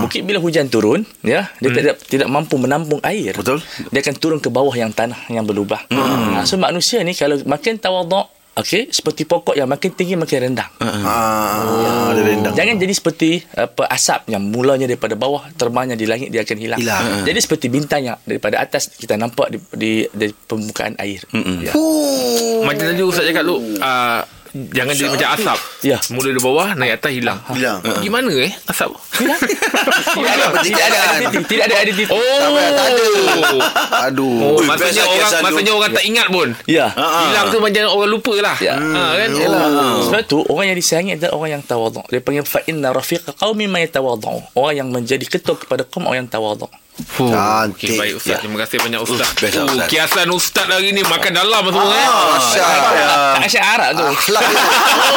Bukit 0.00 0.24
bila 0.24 0.40
hujan 0.40 0.72
turun, 0.72 1.04
ya, 1.20 1.52
dia 1.60 1.70
tidak 1.76 2.00
tidak 2.08 2.28
mampu 2.32 2.56
menampung 2.56 3.04
air. 3.04 3.36
Betul. 3.36 3.60
Dia 3.92 4.00
akan 4.00 4.14
turun 4.16 4.38
ke 4.40 4.48
bawah 4.48 4.72
yang 4.72 4.96
tanah 4.96 5.28
yang 5.28 5.44
berlubang. 5.44 5.84
Ha, 5.92 6.48
so 6.48 6.56
manusia 6.56 7.04
ni 7.04 7.12
kalau 7.12 7.36
makin 7.44 7.76
tawaduk 7.76 8.32
Okey, 8.56 8.88
seperti 8.88 9.28
pokok 9.28 9.52
yang 9.52 9.68
makin 9.68 9.92
tinggi 9.92 10.16
makin 10.16 10.48
rendang. 10.48 10.72
Ah, 10.80 12.08
dia 12.16 12.24
rendang. 12.24 12.56
Jangan 12.56 12.80
jadi 12.80 12.92
seperti 12.96 13.44
apa 13.52 13.84
asap 13.92 14.32
yang 14.32 14.48
mulanya 14.48 14.88
daripada 14.88 15.12
bawah 15.12 15.44
terbangnya 15.60 15.92
di 15.92 16.08
langit 16.08 16.32
dia 16.32 16.40
akan 16.40 16.56
hilang. 16.56 16.80
Hilang. 16.80 17.28
Jadi 17.28 17.36
seperti 17.36 17.68
bintang 17.68 18.08
yang 18.08 18.16
daripada 18.24 18.56
atas 18.64 18.96
kita 18.96 19.20
nampak 19.20 19.52
di 19.52 19.58
di, 19.76 19.92
di 20.08 20.26
permukaan 20.32 20.96
air. 20.96 21.20
Ya. 21.60 21.76
Macam 22.64 22.84
tadi 22.88 23.04
Ustaz 23.04 23.28
cakap 23.28 23.44
tu 23.44 23.60
uh, 23.60 24.20
Jangan 24.72 24.94
jadi 24.96 25.08
macam 25.12 25.28
asap 25.36 25.58
Ya. 25.84 25.98
Mula 26.10 26.32
dari 26.32 26.42
bawah 26.42 26.68
Naik 26.74 26.98
atas 26.98 27.12
hilang 27.12 27.38
Hilang. 27.52 27.78
Gimana 28.00 28.32
eh 28.40 28.52
Asap 28.66 28.90
Tidak 30.16 30.32
ada 30.32 30.44
Tidak 30.64 30.84
ada 30.84 30.98
identiti 31.20 31.54
Tidak 31.54 31.66
ada 31.68 31.76
identiti 31.84 32.10
Oh 32.10 32.58
tak 32.72 32.86
ada. 32.90 33.04
Aduh. 34.10 34.56
Oh, 34.56 34.60
maksudnya 34.64 35.04
orang 35.04 35.20
kisah 35.22 35.40
maksudnya 35.42 35.72
orang 35.74 35.90
tak 35.92 36.04
ingat 36.04 36.26
pun. 36.32 36.48
Ya 36.66 36.86
Hilang 36.96 37.46
tu 37.52 37.58
macam 37.60 37.82
orang 37.90 38.10
lupa 38.10 38.34
lah. 38.40 38.56
Ya. 38.60 38.74
Ha, 38.76 39.02
kan? 39.16 39.28
Sebab 40.10 40.22
tu 40.26 40.38
orang 40.48 40.72
yang 40.72 40.78
disayangi 40.78 41.12
adalah 41.18 41.32
orang 41.36 41.50
yang 41.58 41.62
tawaduk. 41.62 42.06
Dia 42.08 42.20
panggil 42.22 42.44
fa 42.46 42.60
inna 42.66 42.90
rafiqa 42.92 43.34
qaumi 43.36 43.66
ma 43.68 43.78
yatawadhu. 43.82 44.56
Orang 44.56 44.74
yang 44.74 44.88
menjadi 44.90 45.24
ketua 45.26 45.56
kepada 45.58 45.84
kaum 45.84 46.08
orang 46.08 46.26
yang 46.26 46.30
tawaduk. 46.30 46.70
Fuh. 46.96 47.28
Cantik. 47.28 47.92
Okay, 47.92 48.00
baik 48.00 48.12
Ustaz. 48.16 48.30
Ya. 48.30 48.36
Terima 48.40 48.56
kasih 48.58 48.76
banyak 48.80 49.00
Ustaz. 49.04 49.28
best 49.36 49.52
lah, 49.54 49.68
Ustaz. 49.68 49.88
kiasan 49.88 50.28
Ustaz 50.32 50.64
hari 50.64 50.90
ni 50.90 51.04
makan 51.04 51.28
dalam 51.30 51.62
semua 51.66 51.92
eh. 51.92 52.08
Masya 52.08 52.64
Tak 53.36 53.44
asyik 53.44 53.62
Arab 53.62 53.90
tu. 53.92 54.04
Akhlak. 54.06 54.42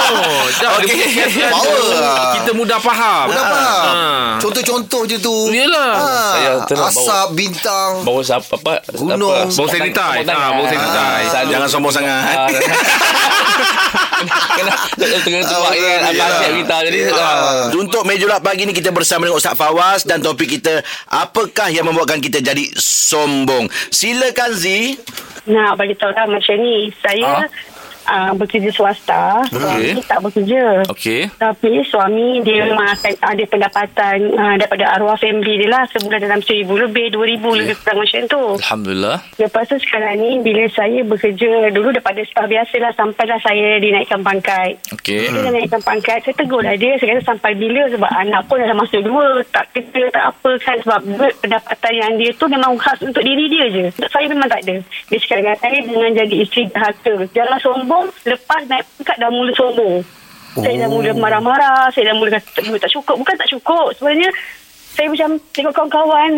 Oh, 0.10 0.42
dah 0.58 0.70
okay. 0.76 1.06
kiasan 1.06 1.54
lah. 1.94 2.36
Kita 2.36 2.52
mudah 2.52 2.80
faham. 2.82 3.30
Mudah 3.30 3.46
faham. 3.46 3.84
Ha. 3.86 4.04
Contoh-contoh 4.42 5.06
je 5.06 5.18
tu. 5.18 5.36
Yelah. 5.50 5.92
Saya 6.34 6.52
Ha, 6.60 6.66
bawa- 6.68 6.90
asap, 6.90 7.28
bintang. 7.32 7.92
Bawa 8.04 8.20
siapa 8.20 8.54
apa? 8.54 8.84
Gunung. 8.92 9.32
apa, 9.32 9.48
Bau 9.48 9.68
sanitize. 9.70 10.28
Ah, 10.28 10.50
bau 10.52 10.66
sanitize. 10.66 11.30
Selalu- 11.32 11.52
Jangan 11.54 11.68
sombong 11.70 11.94
sangat. 11.94 12.36
Ah, 12.36 12.50
Kena 14.20 15.18
tengah 15.24 15.42
tuak 15.42 15.72
kan 15.74 16.00
Apa 16.06 16.24
asyik 16.30 16.52
kita 16.60 16.76
Jadi 16.84 17.00
ah. 17.10 17.72
Untuk 17.72 18.04
meja 18.04 18.38
pagi 18.40 18.68
ni 18.68 18.76
kita 18.76 18.92
bersama 18.92 19.26
dengan 19.26 19.40
Ustaz 19.40 19.56
Fawaz 19.56 20.04
dan 20.04 20.20
topik 20.20 20.52
kita 20.52 20.84
apakah 21.08 21.69
yang 21.72 21.86
membuatkan 21.88 22.20
kita 22.20 22.42
jadi 22.42 22.66
sombong. 22.78 23.70
Silakan 23.94 24.52
Z. 24.54 24.66
Nak 25.50 25.80
bagi 25.80 25.96
tahu 25.98 26.12
lah 26.14 26.26
macam 26.30 26.56
ni. 26.62 26.94
Saya 27.02 27.48
uh, 28.08 28.32
bekerja 28.38 28.70
swasta. 28.72 29.44
Suami 29.50 30.00
tak 30.06 30.20
bekerja. 30.24 30.86
Okey. 30.92 31.28
Tapi 31.36 31.84
suami 31.88 32.40
dia 32.46 32.70
memang 32.70 32.96
akan 32.96 33.14
ada 33.20 33.44
pendapatan 33.50 34.18
uh, 34.36 34.56
daripada 34.56 34.86
arwah 34.96 35.18
family 35.20 35.60
dia 35.60 35.70
lah. 35.70 35.84
Sebulan 35.92 36.20
dalam 36.24 36.42
seribu 36.44 36.80
lebih, 36.80 37.12
dua 37.12 37.26
ribu 37.28 37.52
lebih 37.56 37.76
kurang 37.82 38.06
macam 38.06 38.22
tu. 38.30 38.44
Alhamdulillah. 38.64 39.18
Lepas 39.36 39.64
tu 39.68 39.78
sekarang 39.82 40.22
ni 40.22 40.40
bila 40.40 40.64
saya 40.72 41.02
bekerja 41.04 41.74
dulu 41.74 41.90
daripada 41.92 42.22
staff 42.24 42.48
biasa 42.48 42.76
lah 42.80 42.92
sampailah 42.96 43.40
saya 43.44 43.82
dinaikkan 43.82 44.22
pangkat. 44.22 44.80
Okey. 44.96 45.32
Dia 45.32 45.42
dah 45.46 45.54
naikkan 45.54 45.82
pangkat 45.84 46.18
Saya 46.24 46.36
tegur 46.36 46.62
lah 46.62 46.76
dia. 46.76 46.96
Saya 47.00 47.18
kata 47.18 47.24
sampai 47.36 47.52
bila? 47.56 47.82
Sebab 47.90 48.12
anak 48.12 48.42
pun 48.46 48.62
dah 48.62 48.78
masuk 48.78 49.02
dua 49.04 49.42
Tak 49.50 49.66
kerja 49.74 50.04
tak 50.12 50.26
apa 50.36 50.52
kan. 50.62 50.78
Sebab 50.84 51.00
pendapatan 51.42 51.94
yang 51.96 52.12
dia 52.20 52.30
tu 52.36 52.46
Memang 52.50 52.78
khas 52.78 53.00
untuk 53.02 53.24
diri 53.24 53.46
dia 53.50 53.66
je. 53.72 53.84
Untuk 53.90 54.12
saya 54.12 54.26
memang 54.30 54.50
tak 54.50 54.62
ada. 54.68 54.76
Dia 55.10 55.18
cakap 55.18 55.38
dengan 55.42 55.58
saya 55.58 55.78
Dengan 55.86 56.12
jadi 56.14 56.36
isteri 56.44 56.64
dahaka 56.70 57.14
Jangan 57.34 57.58
sombong 57.62 57.99
Lepas 58.24 58.62
naik 58.66 58.86
pangkat 58.96 59.18
Dah 59.18 59.30
mula 59.30 59.52
sombong 59.52 59.96
Saya 60.56 60.76
dah 60.78 60.90
mula 60.90 61.12
marah-marah 61.14 61.88
Saya 61.90 62.12
dah 62.12 62.16
mula 62.16 62.30
kata 62.34 62.60
Duit 62.62 62.80
tak 62.80 62.92
cukup 62.92 63.16
Bukan 63.16 63.36
tak 63.36 63.50
cukup 63.50 63.92
Sebenarnya 63.94 64.30
Saya 64.92 65.08
macam 65.08 65.30
Tengok 65.52 65.74
kawan-kawan 65.74 66.32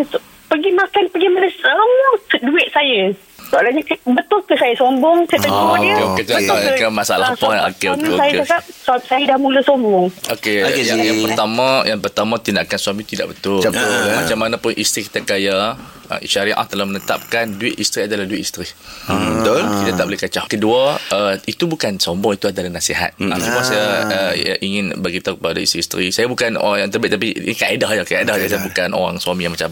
Pergi 0.48 0.70
makan 0.72 1.04
Pergi 1.08 1.28
mana 1.28 1.48
Semua 1.50 2.10
duit 2.42 2.68
saya 2.70 3.12
Soalannya 3.42 3.84
betul 4.08 4.40
ke 4.48 4.56
saya 4.56 4.72
sombong? 4.72 5.28
Saya 5.28 5.44
tegur 5.44 5.76
Ah, 5.76 5.76
dia. 5.76 5.92
okey, 5.92 6.24
okey. 6.24 6.24
Betul 6.40 6.56
Okey, 6.72 6.88
masalah 6.88 7.28
Ah, 7.28 7.36
point. 7.36 7.60
Okey, 7.68 7.88
okey, 7.90 8.00
suami 8.00 8.16
Saya 8.16 8.32
cakap 8.40 8.62
so- 8.64 9.04
saya 9.04 9.24
dah 9.28 9.36
mula 9.36 9.60
sombong. 9.60 10.08
Okey, 10.08 10.64
Okey, 10.64 10.84
yang, 10.88 11.00
yang 11.04 11.20
pertama 11.20 11.84
yang 11.84 12.00
pertama 12.00 12.40
tindakan 12.40 12.80
suami 12.80 13.04
tidak 13.04 13.36
betul. 13.36 13.60
Betul, 13.60 13.76
eh. 13.76 14.16
Macam 14.16 14.38
mana 14.40 14.56
pun 14.56 14.72
isteri 14.72 15.04
kita 15.04 15.20
kaya, 15.22 15.76
uh, 16.12 16.20
syariah 16.22 16.60
telah 16.68 16.86
menetapkan 16.86 17.56
duit 17.58 17.80
isteri 17.80 18.06
adalah 18.06 18.28
duit 18.28 18.44
isteri. 18.44 18.68
Hmm, 19.10 19.42
betul. 19.42 19.62
Kita 19.64 19.92
tak 19.98 20.06
boleh 20.06 20.20
kacau. 20.20 20.44
Kedua, 20.52 20.82
uh, 21.00 21.34
itu 21.48 21.64
bukan 21.66 21.98
sombong, 21.98 22.38
itu 22.38 22.52
adalah 22.52 22.70
nasihat. 22.70 23.16
Hmm. 23.18 23.32
Uh, 23.34 23.40
cuma 23.40 23.60
saya 23.66 23.88
uh, 24.06 24.34
ingin 24.62 25.00
bagi 25.02 25.24
tahu 25.24 25.42
kepada 25.42 25.60
isteri-isteri, 25.64 26.14
saya 26.14 26.30
bukan 26.30 26.60
orang 26.60 26.88
yang 26.88 26.92
terbaik 26.94 27.12
tapi 27.18 27.28
ini 27.34 27.56
kaedah 27.58 27.90
je, 27.98 28.04
kaedah 28.06 28.36
je. 28.38 28.46
Saya 28.52 28.62
bukan 28.62 28.90
orang 28.94 29.18
suami 29.18 29.48
yang 29.48 29.54
macam 29.58 29.72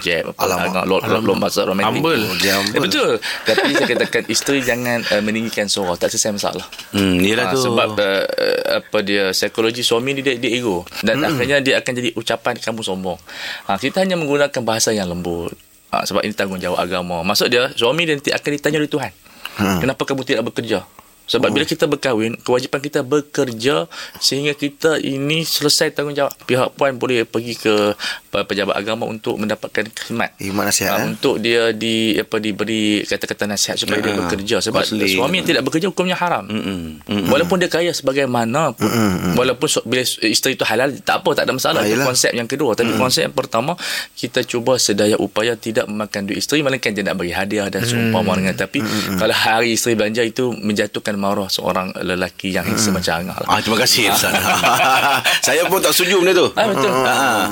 jeb, 0.00 0.24
apa, 0.32 0.40
Alamak. 0.40 0.86
lol, 0.88 1.36
maksud 1.36 1.68
romantik. 1.68 2.00
Humble. 2.00 2.24
Dia 2.40 2.56
humble. 2.56 2.76
Eh, 2.78 2.80
betul. 2.80 3.10
Tapi 3.44 3.70
saya 3.76 3.86
katakan 3.86 4.22
isteri 4.30 4.58
jangan 4.64 5.04
uh, 5.10 5.22
meninggikan 5.22 5.66
suara, 5.68 5.98
tak 6.00 6.14
selesai 6.14 6.38
masalah. 6.40 6.66
Hmm, 6.94 7.10
Ah, 7.10 7.26
yelah 7.26 7.44
tu. 7.50 7.58
sebab 7.60 7.90
uh, 7.98 8.24
uh, 8.26 8.60
apa 8.80 8.98
dia 9.02 9.34
psikologi 9.34 9.82
suami 9.82 10.14
ni 10.14 10.20
dia, 10.22 10.38
dia 10.38 10.50
ego 10.50 10.86
dan 11.02 11.20
mm. 11.20 11.28
akhirnya 11.28 11.58
dia 11.62 11.74
akan 11.82 11.92
jadi 11.96 12.10
ucapan 12.14 12.54
kamu 12.58 12.80
sombong. 12.86 13.18
Ha, 13.66 13.76
kita 13.76 14.02
hanya 14.02 14.16
menggunakan 14.16 14.60
bahasa 14.62 14.94
yang 14.94 15.10
lembut. 15.10 15.54
Ha, 15.90 16.06
sebab 16.06 16.22
ini 16.22 16.34
tanggungjawab 16.34 16.78
agama. 16.78 17.26
Maksud 17.26 17.50
dia 17.50 17.70
suami 17.74 18.06
dia 18.06 18.14
nanti 18.14 18.30
akan 18.30 18.50
ditanya 18.54 18.78
oleh 18.78 18.90
Tuhan. 18.90 19.12
Hmm. 19.58 19.78
Kenapa 19.82 20.02
kamu 20.06 20.22
tidak 20.22 20.42
bekerja? 20.54 20.86
Sebab 21.30 21.48
bila 21.48 21.62
kita 21.62 21.86
berkahwin, 21.86 22.34
kewajipan 22.36 22.80
kita 22.80 23.00
bekerja 23.00 23.86
sehingga 24.18 24.52
kita 24.52 24.98
ini 24.98 25.40
selesai 25.40 25.92
tanggungjawab. 25.92 26.34
Pihak 26.42 26.74
puan 26.74 26.94
boleh 26.94 27.22
pergi 27.22 27.54
ke 27.54 27.94
pe- 28.26 28.42
pejabat 28.44 28.74
agama 28.74 29.06
untuk 29.06 29.36
mendapatkan 29.36 29.86
khidmat. 29.86 30.34
Khidmat 30.34 30.64
nasihat, 30.66 30.90
Ah, 30.90 30.98
eh? 31.00 31.06
Untuk 31.08 31.38
dia 31.38 31.70
di 31.70 31.94
apa 32.16 32.36
diberi 32.36 32.80
kata-kata 33.00 33.46
nasihat 33.46 33.76
supaya 33.76 34.00
dia 34.00 34.10
Ah, 34.10 34.18
bekerja 34.20 34.56
sebab 34.60 34.82
counselling. 34.82 35.14
suami 35.14 35.34
yang 35.36 35.48
tidak 35.48 35.62
bekerja 35.62 35.86
hukumnya 35.86 36.16
haram. 36.16 36.44
Mm-mm. 36.44 36.98
Mm-mm. 37.00 37.30
Walaupun 37.30 37.56
dia 37.56 37.70
kaya 37.70 37.90
sebagaimana 37.90 38.72
pun 38.72 38.90
walaupun 39.32 39.66
so, 39.66 39.80
bila 39.82 40.02
isteri 40.02 40.52
itu 40.52 40.64
halal 40.64 40.90
tak 40.98 41.22
apa 41.22 41.30
tak 41.32 41.44
ada 41.44 41.52
masalah 41.52 41.80
Ah, 41.80 41.86
itu 41.86 41.94
yelah. 41.94 42.06
konsep 42.06 42.32
yang 42.32 42.46
kedua 42.46 42.74
tapi 42.74 42.90
konsep 42.92 43.22
yang 43.22 43.36
pertama 43.36 43.78
kita 44.12 44.42
cuba 44.42 44.74
sedaya 44.76 45.14
upaya 45.16 45.54
tidak 45.54 45.86
memakan 45.86 46.26
duit 46.26 46.40
isteri 46.40 46.60
melainkan 46.60 46.90
dia 46.90 47.02
nak 47.02 47.14
bagi 47.14 47.30
hadiah 47.30 47.68
dan 47.68 47.82
seumpama 47.82 48.34
dengan 48.34 48.56
tapi 48.56 48.82
kalau 49.12 49.30
hari 49.32 49.72
isteri 49.72 49.94
belanja 49.94 50.22
itu 50.22 50.50
menjatuhkan 50.52 51.19
marah 51.20 51.46
seorang 51.46 51.92
lelaki 51.94 52.48
yang 52.48 52.64
handsome 52.64 52.96
macam 52.96 53.20
Angah 53.20 53.36
lah. 53.36 53.46
Ah, 53.46 53.60
terima 53.60 53.78
kasih 53.78 54.08
Ustaz. 54.08 54.32
Saya 55.46 55.66
pun 55.66 55.78
tak 55.78 55.92
setuju 55.92 56.18
benda 56.18 56.32
tu. 56.34 56.46
Ah 56.50 56.66
betul. 56.66 56.90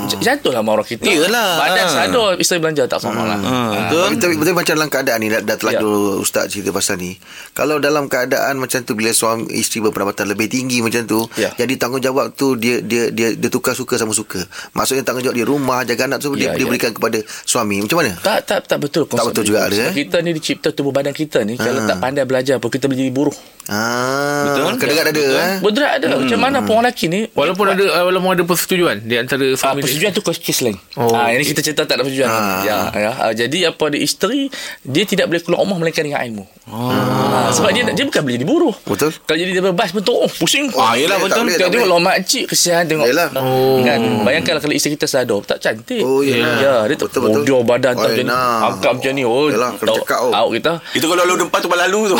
J- 0.08 0.20
Jatuhlah 0.25 0.62
marah 0.62 0.82
kita. 0.82 1.04
Iyalah. 1.04 1.50
Badan 1.58 1.76
Ah. 1.78 1.90
sadar 1.90 2.28
isteri 2.37 2.58
belanja 2.58 2.84
tak 2.84 2.98
sama 2.98 3.22
lah. 3.22 3.38
Betul. 3.38 4.06
Betul, 4.10 4.28
betul 4.37 4.54
macam 4.54 4.75
dalam 4.75 4.88
keadaan 4.88 5.18
ni 5.18 5.28
dah, 5.28 5.40
dah 5.40 5.56
telah 5.56 5.72
Ya. 5.75 5.80
dulu 5.80 5.98
ustaz 6.18 6.48
cerita 6.48 6.70
pasal 6.70 6.96
ni. 6.96 7.20
Kalau 7.52 7.76
dalam 7.78 8.06
keadaan 8.06 8.56
macam 8.56 8.80
tu 8.80 8.92
bila 8.92 9.10
suami 9.10 9.28
isteri 9.52 9.82
berpendapatan 9.82 10.25
lebih 10.26 10.48
tinggi 10.48 10.80
macam 10.80 11.04
tu, 11.04 11.20
Ya. 11.34 11.52
jadi 11.54 11.75
tanggungjawab 11.76 12.32
tu 12.32 12.54
dia 12.54 12.80
dia 12.80 13.10
dia 13.10 13.34
dia 13.34 13.48
tukar 13.48 13.72
suka 13.72 13.94
sama 13.94 14.10
suka. 14.10 14.40
Maksudnya 14.72 15.02
tanggungjawab 15.02 15.34
dia 15.34 15.44
rumah 15.44 15.80
jaga 15.82 16.06
anak 16.06 16.18
tu 16.18 16.32
dia, 16.32 16.48
Ya, 16.48 16.56
dia 16.56 16.64
ya. 16.64 16.68
berikan 16.68 16.90
kepada 16.90 17.18
suami. 17.42 17.78
Macam 17.78 17.98
mana? 17.98 18.16
Tak 18.18 18.38
tak 18.44 18.60
tak 18.64 18.78
betul 18.80 19.04
konsep 19.04 19.28
betul 19.28 19.44
juga 19.44 19.66
ada, 19.66 19.76
eh? 19.76 19.92
Kita 19.92 20.18
ni 20.18 20.30
dicipta 20.32 20.70
tubuh 20.70 20.90
badan 20.90 21.12
kita 21.12 21.42
ni 21.42 21.54
kalau 21.54 21.82
tak 21.82 21.98
pandai 21.98 22.25
belajar 22.25 22.56
pun 22.56 22.68
kita 22.68 22.87
boleh 22.87 23.00
jadi 23.00 23.10
buruh. 23.10 23.37
Ah, 23.68 24.48
Betul. 24.48 24.80
Kedekat 24.80 25.06
ada 25.12 25.22
eh. 25.22 25.54
Berderak 25.60 25.92
ada. 26.00 26.06
Macam 26.16 26.38
mana 26.40 26.58
pun 26.60 26.72
orang 26.75 26.88
lelaki 26.88 27.06
ni 27.06 27.28
Walaupun 27.30 27.68
ada 27.68 27.84
uh, 27.84 28.04
walaupun 28.08 28.30
ada 28.32 28.42
persetujuan 28.42 28.96
di 29.04 29.14
antara 29.14 29.44
Ah, 29.60 29.76
persetujuan 29.76 30.10
tu 30.10 30.25
kes 30.25 30.64
lain. 30.64 30.80
Oh, 30.96 31.12
ah, 31.12 31.28
ini 31.28 31.44
kita 31.44 31.60
cerita 31.60 31.84
tak 31.84 32.00
ada 32.00 32.02
persetujuan. 32.02 32.28
Ah. 32.28 32.64
Ya, 32.64 32.78
ya. 32.90 33.10
Ah, 33.12 33.32
jadi 33.32 33.68
apa 33.68 33.92
dia 33.92 34.00
isteri 34.00 34.48
dia 34.80 35.04
tidak 35.04 35.28
boleh 35.28 35.42
keluar 35.44 35.60
rumah 35.62 35.76
melainkan 35.76 36.00
dengan 36.00 36.25
ilmu. 36.25 36.44
Ah, 36.64 37.52
sebab 37.52 37.68
dia 37.70 37.84
dia 37.87 38.04
bukan 38.04 38.20
boleh 38.20 38.34
jadi 38.34 38.46
buruh. 38.46 38.75
Betul. 38.84 39.12
Kalau 39.20 39.37
jadi 39.37 39.52
dia 39.52 39.62
bebas 39.62 39.92
betul 39.92 40.16
oh 40.16 40.30
pusing. 40.30 40.72
Ah, 40.72 40.96
yelah 40.96 41.20
Tak 41.20 41.28
betul. 41.28 41.42
boleh, 41.44 41.56
Tengok 41.58 41.72
tak 41.76 41.84
lah 41.84 42.00
makcik 42.00 42.44
kesian 42.48 42.82
tengok. 42.88 43.04
Yelah. 43.04 43.28
Oh. 43.37 43.84
Kan 43.84 44.00
bayangkanlah 44.25 44.64
kalau 44.64 44.72
isteri 44.72 44.96
kita 44.96 45.04
sadar 45.04 45.44
tak 45.44 45.60
cantik. 45.60 46.00
Oh, 46.00 46.25
yelah. 46.25 46.56
Ya, 46.58 46.75
dia 46.88 46.96
tak 46.96 47.12
Betul, 47.12 47.20
betul. 47.26 47.42
bodoh 47.44 47.60
badan 47.64 47.92
tak 47.92 48.00
Oh, 48.00 48.08
macam 48.08 48.25
ni. 48.25 48.32
Angkat 48.64 48.90
macam 48.96 49.12
ni. 49.12 49.22
Oh, 49.25 49.46
Yelah, 49.48 49.70
kena 49.76 49.88
tahu- 49.88 49.98
cakap, 50.00 50.18
oh. 50.25 50.32
Out 50.32 50.48
kita. 50.54 50.72
Itu 50.92 51.04
kalau 51.04 51.22
lalu 51.25 51.34
depan 51.44 51.58
tu 51.60 51.68
lalu 51.68 52.00
tu. 52.08 52.16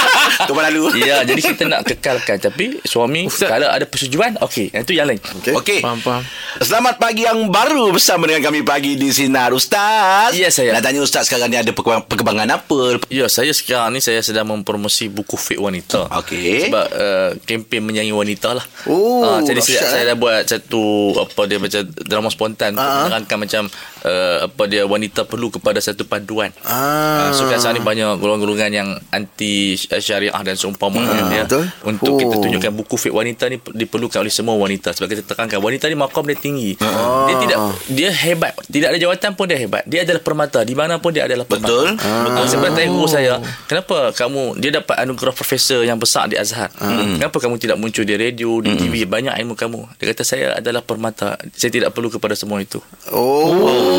tu 0.48 0.54
lalu. 0.54 0.82
Ya, 0.94 1.22
jadi 1.22 1.40
kita 1.42 1.64
nak 1.64 1.82
kekalkan 1.84 2.36
tapi 2.36 2.76
suami 2.82 3.24
Ustaz. 3.24 3.48
kalau 3.48 3.64
ada 3.64 3.82
persetujuan 3.82 4.36
okey, 4.40 4.68
itu 4.70 4.92
yang 4.92 5.06
lain. 5.06 5.16
Okey. 5.18 5.54
Okey. 5.54 5.78
Faham, 5.80 5.98
faham. 5.98 6.22
Selamat 6.58 6.96
pagi 6.96 7.22
yang 7.22 7.48
baru 7.48 7.88
bersama 7.90 8.24
dengan 8.24 8.44
kami 8.44 8.60
pagi 8.60 8.94
di 8.94 9.08
Sinar 9.08 9.50
Ustaz. 9.50 10.32
Ya, 10.32 10.48
saya. 10.48 10.72
Nak 10.72 10.82
tanya 10.82 11.00
Ustaz 11.00 11.26
sekarang 11.26 11.48
ni 11.48 11.56
ada 11.56 11.72
perkembangan, 11.72 12.48
apa? 12.52 13.00
Ya, 13.08 13.24
saya 13.26 13.50
sekarang 13.50 13.92
ni 13.92 14.00
saya 14.00 14.20
sedang 14.20 14.44
mempromosi 14.46 15.08
buku 15.08 15.34
Fit 15.34 15.56
Wanita. 15.56 16.12
Okey. 16.18 16.68
Sebab 16.68 16.86
uh, 16.88 17.30
kempen 17.42 17.82
menyanyi 17.82 18.12
wanita 18.12 18.52
lah. 18.52 18.64
Oh, 18.84 19.24
Ah, 19.24 19.38
jadi 19.40 19.58
saya, 19.58 19.80
saya 19.86 20.02
eh. 20.02 20.08
dah 20.08 20.16
buat 20.18 20.44
satu 20.44 20.82
apa 21.16 21.46
dia 21.46 21.56
macam 21.56 21.80
drama 21.86 22.28
spontan 22.28 22.74
untuk 22.74 22.84
Ah. 22.84 23.06
menerangkan 23.06 23.38
macam 23.38 23.62
uh, 24.02 24.46
apa 24.46 24.62
dia 24.66 24.82
wanita 24.84 25.24
perlu 25.24 25.48
kepada 25.48 25.78
satu 25.78 26.04
panduan. 26.04 26.50
Ah. 26.62 27.28
Ah, 27.28 27.30
so 27.30 27.46
kan 27.46 27.56
sekarang 27.56 27.78
ni 27.78 27.82
banyak 27.82 28.08
golongan-golongan 28.18 28.70
yang 28.70 28.88
anti 29.08 29.74
syariah 29.78 30.34
dan 30.34 30.54
seumpama 30.54 31.00
dengan 31.00 31.26
dia. 31.28 31.44
betul. 31.44 31.64
Untuk 31.82 32.10
Oh. 32.12 32.18
kita 32.18 32.34
tunjukkan 32.36 32.72
buku 32.74 32.94
Fit 32.98 33.10
Wanita 33.10 33.46
ni 33.46 33.56
diperlukan 33.56 34.18
oleh 34.18 34.28
semua 34.28 34.52
wanita 34.54 34.92
sebab 34.92 35.06
kita 35.06 35.22
terangkan 35.24 35.58
wanita 35.58 35.86
ni 35.86 35.96
makam 35.96 36.26
dia 36.26 36.36
tinggi. 36.36 36.76
Ah. 36.78 37.24
Dia 37.24 37.36
tidak 37.40 37.58
dia 37.88 38.10
hebat. 38.10 38.52
Tidak 38.62 38.88
ada 38.90 38.98
jawatan 38.98 39.30
pun 39.32 39.46
dia 39.46 39.56
hebat. 39.56 39.82
Dia 39.84 40.02
adalah 40.02 40.20
permata 40.20 40.60
di 40.62 40.74
mana 40.74 40.98
pun 40.98 41.10
dia 41.10 41.24
adalah 41.24 41.46
permata. 41.46 41.68
Betul. 41.68 41.88
Ah. 42.02 42.44
Sebab 42.44 42.68
tanya 42.74 42.88
guru 42.88 43.06
saya, 43.06 43.38
kenapa 43.64 44.12
kamu 44.12 44.58
dia 44.58 44.70
dapat 44.74 44.96
anugerah 45.00 45.32
profesor 45.32 45.80
yang 45.82 45.96
besar 45.96 46.28
di 46.28 46.36
Azhar. 46.36 46.68
Kenapa 46.76 47.38
kamu 47.38 47.56
tidak 47.56 47.78
muncul 47.78 48.02
di 48.02 48.14
radio, 48.14 48.58
di 48.58 48.74
TV 48.74 49.04
banyak 49.04 49.32
ilmu 49.38 49.54
kamu. 49.54 49.80
Dia 49.96 50.06
kata 50.12 50.22
saya 50.22 50.46
adalah 50.58 50.82
permata. 50.82 51.38
Saya 51.54 51.70
tidak 51.70 51.94
perlu 51.94 52.10
kepada 52.10 52.34
semua 52.34 52.58
itu. 52.58 52.82
Oh. 53.08 53.91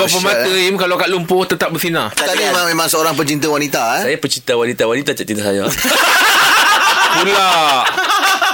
Dahsyat, 0.00 0.22
pemata 0.22 0.50
eh. 0.56 0.68
Im 0.72 0.76
kalau 0.80 0.96
kat 0.96 1.08
lumpur 1.12 1.44
tetap 1.44 1.70
bersinar. 1.70 2.10
Tadi 2.16 2.40
memang, 2.40 2.66
memang 2.72 2.88
seorang 2.88 3.12
pecinta 3.12 3.46
wanita 3.52 4.00
eh. 4.00 4.02
Saya 4.08 4.16
pecinta 4.16 4.52
wanita. 4.56 4.82
Wanita 4.88 5.10
tak 5.12 5.26
cinta 5.28 5.44
saya. 5.44 5.68
pula. 7.20 7.50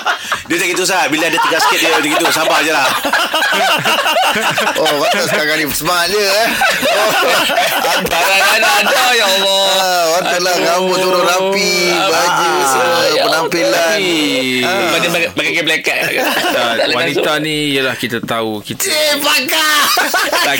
Dia 0.46 0.54
macam 0.56 0.68
gitu 0.68 0.82
Ustaz 0.82 1.06
Bila 1.08 1.24
ada 1.24 1.38
tegas 1.38 1.60
sikit 1.62 1.78
dia 1.78 1.88
macam 1.90 2.06
gitu. 2.08 2.26
Sabar 2.30 2.58
je 2.60 2.70
lah. 2.70 2.86
Oh 4.76 4.92
Watak 5.00 5.24
sekarang 5.26 5.58
ni 5.58 5.66
Smart 5.68 6.06
je 6.06 6.18
eh? 6.18 6.46
Oh, 7.86 7.98
Kadang-kadang 8.04 8.74
ada 8.82 9.00
ya 9.12 9.26
Allah. 9.26 9.64
ah, 9.72 10.04
Watak 10.14 10.40
lah 10.40 10.54
Rambut 10.56 10.98
turun 10.98 11.22
rapi 11.22 11.72
Baju 11.92 12.50
semua 12.66 13.00
ya 13.08 13.22
Penampilan. 13.26 13.98
Ah. 14.62 14.90
Bagi 14.92 15.08
bagi 15.08 15.26
bagi 15.32 15.50
ke 15.52 15.62
black 15.62 15.82
cat. 15.82 16.00
Wanita 16.88 17.32
ni 17.38 17.72
ialah 17.72 17.94
kita 17.94 18.18
tahu 18.20 18.60
kita 18.60 18.86
Eh 18.86 19.14
pakar 19.18 19.74
tak, 20.46 20.54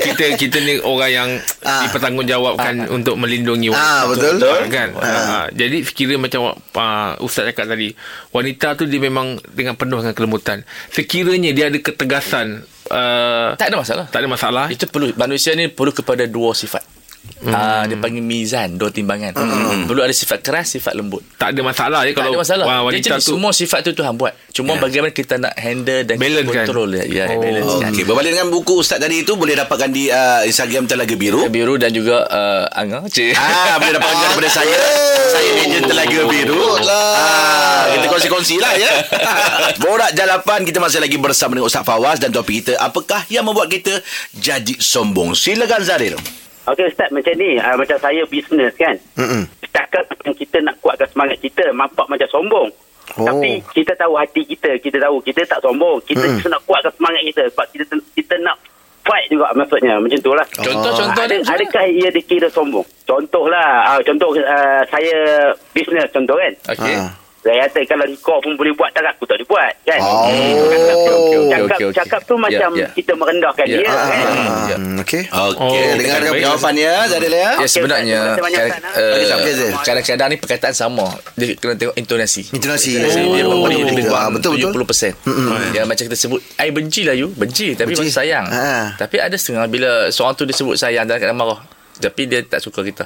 kita 0.00 0.24
kita 0.34 0.56
ni 0.58 0.80
orang 0.80 1.10
yang 1.10 1.30
Ah. 1.68 1.82
dipertanggungjawabkan 1.84 2.74
untuk 2.88 3.14
melindungi 3.14 3.68
Ah, 3.68 4.08
wanita. 4.08 4.32
betul. 4.34 4.34
Ah, 4.42 4.66
kan 4.66 4.88
Ah, 4.96 5.44
jadi 5.50 5.84
kira 5.84 6.16
macam 6.16 6.40
uh, 6.54 7.10
ustaz 7.20 7.44
cakap 7.46 7.68
tadi 7.68 7.92
wanita 8.30 8.72
tu 8.74 8.84
dia 8.84 8.96
memang 8.98 9.36
dengan 9.46 9.74
penuh 9.74 10.00
dengan 10.00 10.12
kelembutan 10.12 10.64
sekiranya 10.88 11.52
dia 11.52 11.68
ada 11.68 11.78
ketegasan 11.78 12.62
uh, 12.88 13.52
Tak 13.54 13.68
ada 13.68 13.76
masalah. 13.76 14.06
tak 14.08 14.18
ada 14.18 14.28
masalah 14.28 14.66
Itu 14.68 14.86
perlu 14.86 15.12
manusia 15.14 15.52
ni 15.52 15.68
perlu 15.68 15.92
kepada 15.92 16.24
dua 16.24 16.52
sifat. 16.52 16.80
Hmm. 17.38 17.54
Uh, 17.54 17.82
dia 17.86 17.96
panggil 18.02 18.18
mizan 18.18 18.74
Dua 18.74 18.90
timbangan 18.90 19.30
hmm. 19.30 19.86
Perlu 19.86 20.02
ada 20.02 20.10
sifat 20.10 20.42
keras 20.42 20.74
Sifat 20.74 20.98
lembut 20.98 21.22
tak 21.38 21.54
ada 21.54 21.62
masalah 21.62 22.02
je 22.02 22.10
Tak 22.10 22.18
kalau 22.18 22.34
ada 22.34 22.40
masalah 22.42 22.64
wa- 22.66 22.74
Dia 22.74 22.86
wanita 22.90 23.06
jadi 23.14 23.22
tu 23.22 23.30
Semua 23.38 23.50
sifat 23.54 23.78
tu 23.86 23.90
Tuhan 23.94 24.18
buat 24.18 24.34
Cuma 24.50 24.74
yeah. 24.74 24.82
bagaimana 24.82 25.10
kita 25.14 25.34
nak 25.38 25.54
handle 25.54 26.02
Dan 26.02 26.18
Balance 26.18 26.50
kan? 26.50 26.66
kontrol 26.66 26.88
dia 26.90 27.04
Ya 27.06 27.24
Oh, 27.30 27.38
balance 27.38 27.74
kan 27.78 27.90
Okey, 27.94 28.04
berbalik 28.10 28.30
dengan 28.34 28.48
buku 28.50 28.82
Ustaz 28.82 28.98
tadi 28.98 29.22
itu 29.22 29.38
boleh 29.38 29.54
dapatkan 29.54 29.86
di 29.86 30.10
uh, 30.10 30.42
Instagram 30.50 30.90
Telaga 30.90 31.14
Biru. 31.14 31.46
Biru 31.46 31.78
dan 31.78 31.94
juga 31.94 32.26
uh, 32.26 33.06
Cik 33.06 33.38
Ah, 33.38 33.78
boleh 33.78 33.94
dapatkan 33.94 34.18
daripada 34.26 34.50
saya. 34.50 34.78
Saya 35.30 35.50
ejen 35.62 35.82
Telaga 35.86 36.20
Biru. 36.26 36.58
lah. 36.82 37.14
Ah, 37.14 37.82
kita 37.94 38.06
kongsi-kongsi 38.10 38.58
lah 38.58 38.72
ya. 38.74 38.90
Borak 39.82 40.10
Jalapan 40.18 40.66
kita 40.66 40.82
masih 40.82 40.98
lagi 40.98 41.14
bersama 41.22 41.54
dengan 41.54 41.70
Ustaz 41.70 41.86
Fawaz 41.86 42.18
dan 42.18 42.34
topik 42.34 42.66
kita 42.66 42.74
apakah 42.82 43.22
yang 43.30 43.46
membuat 43.46 43.70
kita 43.70 44.02
jadi 44.34 44.74
sombong. 44.82 45.38
Silakan 45.38 45.86
Zaril. 45.86 46.18
Okey 46.68 46.86
Ustaz 46.86 47.08
macam 47.08 47.34
ni 47.34 47.56
uh, 47.56 47.74
Macam 47.74 47.96
saya 47.96 48.22
bisnes 48.28 48.72
kan 48.76 48.94
Mm-mm. 49.16 49.42
Cakap 49.68 50.04
macam 50.06 50.32
kita 50.36 50.56
nak 50.60 50.74
kuatkan 50.78 51.08
semangat 51.08 51.38
kita 51.40 51.64
Mampak 51.72 52.06
macam 52.06 52.28
sombong 52.28 52.70
Oh. 53.16 53.24
Tapi 53.24 53.64
kita 53.72 53.96
tahu 53.96 54.20
hati 54.20 54.44
kita 54.44 54.76
Kita 54.84 55.00
tahu 55.00 55.24
kita 55.24 55.40
tak 55.48 55.64
sombong 55.64 55.96
Kita 56.04 56.28
just 56.28 56.44
nak 56.44 56.60
kuatkan 56.68 56.92
semangat 56.92 57.24
kita 57.24 57.42
Sebab 57.48 57.66
kita 57.72 57.84
kita 58.12 58.34
nak 58.44 58.60
fight 59.00 59.32
juga 59.32 59.48
maksudnya 59.56 59.96
Macam 59.96 60.20
tu 60.20 60.36
lah 60.36 60.44
Contoh-contoh 60.52 61.24
Ada, 61.24 61.40
dia 61.40 61.48
adakah 61.48 61.84
ia 61.88 62.08
dikira 62.12 62.52
sombong? 62.52 62.84
Contohlah, 63.08 63.96
uh, 63.96 64.00
contoh 64.04 64.36
uh, 64.36 64.84
saya 64.92 65.16
bisnes 65.72 66.12
contoh 66.12 66.36
kan. 66.36 66.52
Okey 66.76 66.94
Ah. 67.00 67.08
Saya 67.38 67.64
kata 67.64 67.80
kalau 67.86 68.04
kau 68.18 68.42
pun 68.42 68.52
boleh 68.54 68.74
buat, 68.74 68.90
tak 68.90 69.06
aku 69.06 69.22
tak 69.22 69.38
boleh 69.38 69.46
buat 69.46 69.72
kan. 69.84 70.00
Oh. 70.02 70.26
Cakap, 70.26 70.96
Okey, 70.98 71.14
okey, 71.14 71.46
cakap, 71.48 71.62
okey, 71.70 71.86
okey. 71.86 71.94
cakap 71.94 72.20
tu 72.20 72.34
Ya, 72.34 72.40
macam 72.40 72.70
ya. 72.74 72.88
kita 72.92 73.12
merendahkan 73.14 73.64
Ya, 73.64 73.72
dia 73.72 73.86
ah, 73.86 73.94
kan. 73.94 74.02
ah, 74.02 74.66
Ya. 74.66 74.76
Hmm, 74.76 74.96
Okey 74.98 75.22
Okey, 75.24 75.62
Oh, 75.62 75.92
dengar 75.94 76.18
jawapannya 76.28 76.92
Zaril 77.06 77.30
ya. 77.30 77.38
Ya 77.38 77.50
Okey, 77.54 77.68
sebenarnya 77.68 78.18
Ustaz. 78.34 78.42
eh, 78.42 79.12
Okey, 79.14 79.52
okey, 79.54 79.70
kadang-kadang 79.80 80.28
ni 80.28 80.36
perkataan 80.36 80.74
sama. 80.74 81.06
Dia 81.34 81.54
kena 81.54 81.74
tengok 81.76 81.94
intonasi. 81.94 82.42
Intonasi. 82.50 82.90
Dia 82.98 83.06
Oh. 83.40 83.54
memberi 83.54 83.86
lebih 83.86 84.04
Ah, 84.10 84.28
betul, 84.28 84.58
betul. 84.58 84.74
70%. 84.74 85.14
Yang 85.70 85.86
macam 85.86 86.04
kita 86.04 86.16
sebut, 86.18 86.40
I 86.58 86.68
benci 86.68 87.06
lah 87.06 87.14
you. 87.14 87.30
Benci 87.30 87.72
tapi 87.72 87.94
Benci. 87.94 88.02
masih 88.02 88.14
sayang. 88.14 88.46
Tapi 88.98 89.16
ada 89.16 89.36
setengah 89.38 89.70
bila 89.70 89.90
seorang 90.10 90.34
tu 90.34 90.42
disebut 90.42 90.74
sayang 90.74 91.06
dan 91.06 91.16
kadang 91.16 91.38
marah. 91.38 91.62
Tapi 91.98 92.22
dia 92.30 92.40
tak 92.46 92.62
suka 92.62 92.80
kita. 92.86 93.04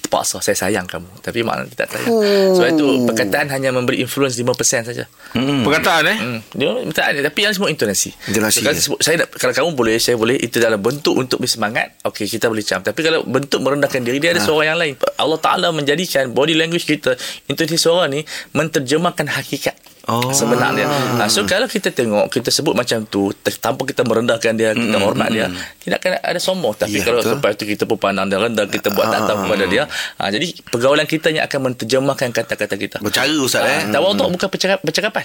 Terpaksa 0.00 0.42
saya 0.42 0.56
sayang 0.56 0.88
kamu. 0.88 1.06
Tapi 1.22 1.44
maknanya 1.44 1.68
dia 1.70 1.78
tak 1.84 1.88
sayang. 1.96 2.10
Sebab 2.56 2.68
itu 2.74 2.86
perkataan 3.06 3.46
hanya 3.52 3.70
memberi 3.70 4.02
influence 4.02 4.34
5% 4.40 4.90
saja. 4.90 5.04
perkataan 5.36 6.04
eh 6.10 6.18
Hmm. 6.20 6.40
Dia 6.52 6.68
minta 6.84 7.06
ada 7.06 7.20
tapi 7.22 7.46
yang 7.46 7.54
semua 7.54 7.72
intonasi. 7.72 8.12
Intonasi, 8.28 8.60
ya. 8.60 8.74
sebut, 8.74 9.00
saya 9.00 9.24
nak, 9.24 9.32
kalau 9.38 9.54
kamu 9.54 9.70
boleh, 9.72 9.96
saya 9.96 10.18
boleh 10.18 10.36
itu 10.36 10.58
dalam 10.60 10.82
bentuk 10.82 11.16
untuk 11.16 11.40
bersemangat, 11.40 11.96
okey 12.04 12.26
kita 12.28 12.50
boleh 12.50 12.60
cam. 12.66 12.82
Tapi 12.84 13.00
kalau 13.00 13.24
bentuk 13.24 13.62
merendahkan 13.62 14.02
diri 14.04 14.18
dia 14.20 14.36
ada 14.36 14.42
suara 14.42 14.74
yang 14.74 14.78
lain. 14.78 14.94
Allah 15.16 15.40
Taala 15.40 15.68
menjadikan 15.72 16.34
body 16.34 16.58
language 16.58 16.84
kita, 16.84 17.16
intonasi 17.48 17.78
suara 17.80 18.10
ni 18.10 18.26
menterjemahkan 18.52 19.26
hakikat. 19.30 19.89
Oh. 20.06 20.30
Sebenarnya 20.30 20.88
ha, 21.18 21.28
So 21.28 21.44
kalau 21.44 21.64
kita 21.64 21.90
tengok 21.90 22.28
Kita 22.28 22.48
sebut 22.48 22.72
macam 22.72 23.04
tu 23.04 23.28
Tanpa 23.60 23.84
kita 23.84 24.00
merendahkan 24.00 24.52
dia 24.52 24.72
Kita 24.72 24.96
hormat 24.96 25.28
dia 25.28 25.52
Tidak 25.78 25.96
akan 25.96 26.10
ada 26.20 26.40
sombong 26.40 26.72
Tapi 26.72 26.88
Ya, 26.92 27.04
kalau 27.04 27.20
betul. 27.20 27.36
lepas 27.36 27.52
tu 27.52 27.64
Kita 27.64 27.84
pun 27.84 27.96
pandang 27.96 28.26
dia 28.26 28.38
rendah 28.38 28.64
Kita 28.64 28.88
buat 28.88 29.06
tatap 29.06 29.44
kepada 29.44 29.64
dia 29.66 29.84
ha, 30.16 30.22
Jadi 30.26 30.56
pergaulan 30.64 31.04
kita 31.04 31.28
Yang 31.28 31.44
akan 31.46 31.60
menterjemahkan 31.68 32.28
kata-kata 32.32 32.74
kita 32.74 32.96
Bercara 32.98 33.28
Ustaz 33.36 33.62
eh. 33.62 33.80
Hmm. 33.82 33.92
Tawaduk 33.92 34.28
bukan 34.30 34.48
percakap, 34.48 34.78
percakapan. 34.80 35.24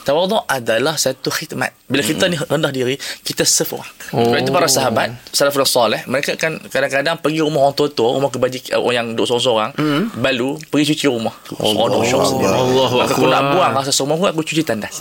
Tawaduk 0.00 0.42
adalah 0.46 0.96
satu 0.96 1.28
khidmat. 1.28 1.70
Bila 1.84 2.00
kita 2.00 2.26
ni 2.26 2.34
rendah 2.34 2.70
diri, 2.70 2.96
kita 3.20 3.44
serve 3.44 3.76
orang. 3.76 3.92
Oh. 4.10 4.24
Sebab 4.24 4.38
itu 4.38 4.50
para 4.50 4.66
sahabat, 4.66 5.08
salafus 5.28 5.68
soleh, 5.68 6.00
mereka 6.06 6.34
kan 6.34 6.56
kadang-kadang 6.62 7.20
pergi 7.20 7.44
rumah 7.44 7.68
orang 7.68 7.76
tua-tua, 7.76 8.16
rumah 8.16 8.28
kebaji 8.28 8.72
orang 8.72 8.94
yang 8.96 9.06
duduk 9.12 9.28
seorang-seorang, 9.28 9.70
balu 10.16 10.56
pergi 10.66 10.94
cuci 10.94 11.06
rumah. 11.06 11.34
Seronok 11.46 12.02
syok 12.02 12.22
sendiri. 12.24 12.50
Allahu 12.50 12.96
Maka 12.96 13.12
aku 13.12 13.22
Akbar. 13.22 13.30
nak 13.30 13.42
buang 13.52 13.72
rasa 13.76 13.92
sombong 13.92 14.09
aku, 14.12 14.24
aku 14.26 14.40
cuci 14.42 14.62
tandas. 14.62 14.98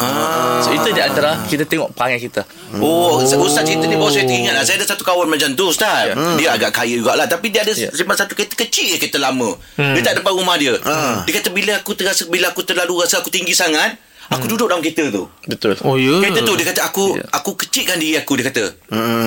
So 0.60 0.70
itu 0.70 0.90
di 0.90 1.00
antara 1.00 1.46
kita 1.46 1.64
tengok 1.64 1.92
perangai 1.92 2.20
kita. 2.20 2.42
Oh, 2.78 3.18
Ustaz, 3.18 3.36
Ustaz 3.36 3.64
cerita 3.64 3.86
ni 3.86 3.94
baru 3.94 4.10
saya 4.10 4.26
teringat 4.26 4.54
lah. 4.54 4.64
Saya 4.64 4.78
ada 4.78 4.88
satu 4.88 5.02
kawan 5.02 5.26
macam 5.26 5.50
tu, 5.54 5.66
Ustaz. 5.66 6.14
Dia 6.36 6.54
agak 6.54 6.72
kaya 6.74 6.96
jugalah. 6.96 7.26
Tapi 7.26 7.50
dia 7.50 7.62
ada 7.62 7.72
Ya. 7.72 7.88
simpan 7.90 8.14
satu 8.14 8.34
kereta 8.34 8.56
kecil 8.56 8.98
kereta 8.98 9.18
lama. 9.18 9.56
Dia 9.76 10.02
tak 10.02 10.20
depan 10.20 10.34
rumah 10.34 10.56
dia. 10.56 10.76
Dia 11.24 11.34
kata, 11.34 11.50
bila 11.50 11.78
aku 11.78 11.94
terasa, 11.94 12.26
bila 12.26 12.50
aku 12.50 12.62
terlalu 12.62 13.02
rasa 13.02 13.20
aku 13.20 13.30
tinggi 13.30 13.54
sangat, 13.54 13.96
aku 14.30 14.46
duduk 14.48 14.66
dalam 14.66 14.80
kereta 14.80 15.10
tu. 15.10 15.26
Betul. 15.44 15.74
oh 15.82 15.94
ya 15.94 16.22
Kereta 16.22 16.42
tu, 16.42 16.54
dia 16.54 16.66
kata, 16.66 16.82
aku 16.84 17.04
Ya. 17.12 17.26
aku 17.32 17.52
kecilkan 17.56 17.98
diri 17.98 18.16
aku, 18.16 18.34
dia 18.34 18.46
kata. 18.46 18.64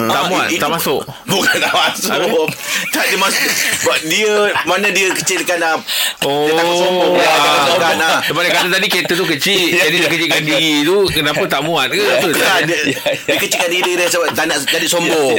Tak 0.04 0.22
muat, 0.28 0.46
tak 0.52 0.70
masuk. 0.70 1.02
Bukan 1.30 1.56
tak 1.58 1.72
masuk. 1.72 2.46
tak 2.88 3.04
dia 3.04 3.18
masuk. 3.18 3.42
Sebab 3.80 3.98
dia, 4.04 4.32
mana 4.62 4.86
dia 4.88 5.10
kecilkan 5.12 5.58
lah. 5.58 5.74
Oh, 6.20 6.46
Dia 6.46 6.54
takut 6.54 6.76
sombong 6.76 7.14
lah. 7.14 7.26
ah, 7.26 7.42
Takutkan 7.60 7.94
lah. 7.96 8.18
Sebab 8.22 8.40
dia 8.40 8.52
kata 8.52 8.68
tadi 8.70 8.86
kereta 8.88 9.12
tu 9.12 9.26
kecil 9.26 9.62
Jadi 9.80 9.96
dia 9.96 10.08
kecilkan 10.08 10.42
diri 10.44 10.72
tu 10.82 10.96
Kenapa 11.08 11.42
tak 11.44 11.60
muat 11.60 11.86
ke 11.88 11.98
apa 11.98 12.28
dia, 12.30 12.46
Ya, 12.62 12.78
ya. 12.86 13.00
dia 13.18 13.36
kecilkan 13.36 13.68
diri 13.68 13.92
dia 13.96 14.06
sebab 14.06 14.30
tak 14.30 14.46
nak 14.46 14.62
jadi 14.62 14.86
sombong. 14.86 15.34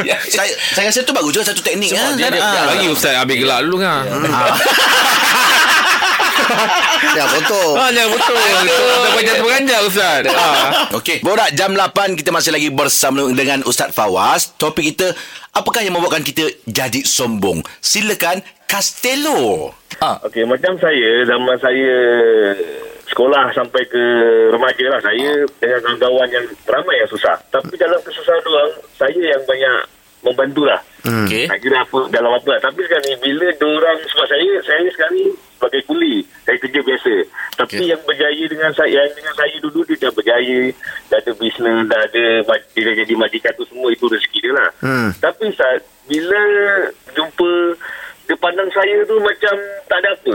Ya, 0.00 0.14
ya. 0.14 0.16
saya, 0.24 0.48
saya 0.70 0.88
rasa 0.88 1.00
tu 1.02 1.12
bagus 1.12 1.30
juga 1.30 1.44
satu 1.44 1.60
teknik. 1.60 1.92
Semua 1.92 2.08
kan? 2.08 2.16
dia- 2.16 2.30
dia- 2.30 2.42
Ah. 2.42 2.64
Bagi 2.70 2.86
Ustaz 2.88 3.12
ambil 3.14 3.36
gelak 3.36 3.60
dulu 3.62 3.76
kan 3.78 4.04
Ya 7.18 7.24
betul 7.30 7.70
Ah, 7.76 7.90
jangan 7.92 8.10
betul 8.16 8.36
Kita 8.64 8.82
banyak 9.14 9.36
beranjak 9.42 9.80
Ustaz 9.86 10.22
ah. 10.30 10.88
Okey, 10.96 11.20
borak 11.20 11.50
jam 11.54 11.72
8 11.72 12.18
kita 12.18 12.30
masih 12.30 12.50
lagi 12.54 12.68
bersama 12.70 13.26
dengan 13.30 13.62
Ustaz 13.64 13.92
Fawaz. 13.92 14.54
Topik 14.56 14.94
kita 14.94 15.12
apakah 15.52 15.82
yang 15.82 15.94
membuatkan 15.94 16.22
kita 16.22 16.48
jadi 16.66 17.02
sombong? 17.04 17.62
Silakan 17.78 18.42
Castello. 18.64 19.70
Ah, 20.02 20.18
Okey, 20.26 20.42
macam 20.42 20.74
saya, 20.82 21.22
zaman 21.22 21.54
saya 21.62 21.96
sekolah 23.06 23.52
sampai 23.54 23.86
ke 23.86 24.02
remaja 24.50 24.84
lah, 24.90 25.00
saya 25.04 25.46
dengan 25.60 25.80
kawan-kawan 25.84 26.28
yang 26.32 26.46
ramai 26.66 26.98
yang 26.98 27.10
susah. 27.12 27.36
Tapi 27.52 27.70
dalam 27.78 28.00
kesusahan 28.02 28.42
orang, 28.42 28.70
saya 28.98 29.14
yang 29.14 29.42
banyak 29.46 29.74
membantu 30.24 30.62
lah. 30.66 30.80
okey. 31.04 31.46
Tak 31.46 31.60
kira 31.60 31.84
apa, 31.84 31.98
dalam 32.10 32.32
apa 32.32 32.48
lah. 32.56 32.60
Tapi 32.64 32.80
sekarang 32.82 33.04
ni, 33.06 33.14
bila 33.20 33.46
orang 33.54 33.96
sebab 34.08 34.26
saya, 34.26 34.52
saya 34.64 34.88
sekarang 34.90 35.14
ni 35.20 35.26
sebagai 35.64 35.80
kuli. 35.88 36.20
Saya 36.44 36.60
kerja 36.60 36.80
biasa. 36.84 37.14
Tapi 37.56 37.76
Okey. 37.80 37.88
yang 37.88 38.02
berjaya 38.04 38.44
dengan 38.44 38.72
saya, 38.76 39.00
yang 39.08 39.16
dengan 39.16 39.34
saya 39.40 39.56
dulu, 39.64 39.80
dia 39.88 39.96
dah 39.96 40.12
berjaya. 40.12 40.60
Dah 41.08 41.18
ada 41.24 41.32
bisnes, 41.40 41.80
dah 41.88 42.00
ada, 42.04 42.24
dia 42.76 42.82
dah 42.84 42.94
jadi 43.00 43.14
majikan 43.16 43.52
tu 43.56 43.64
semua, 43.72 43.88
itu 43.88 44.04
rezeki 44.04 44.38
dia 44.44 44.52
lah. 44.52 44.70
Hmm. 44.84 45.08
Tapi 45.24 45.48
saat 45.56 45.80
bila 46.04 46.42
jumpa 47.16 47.50
dia 48.28 48.36
pandang 48.36 48.68
saya 48.76 49.04
tu 49.08 49.16
macam 49.24 49.54
tak 49.88 49.98
ada 50.04 50.10
apa. 50.12 50.34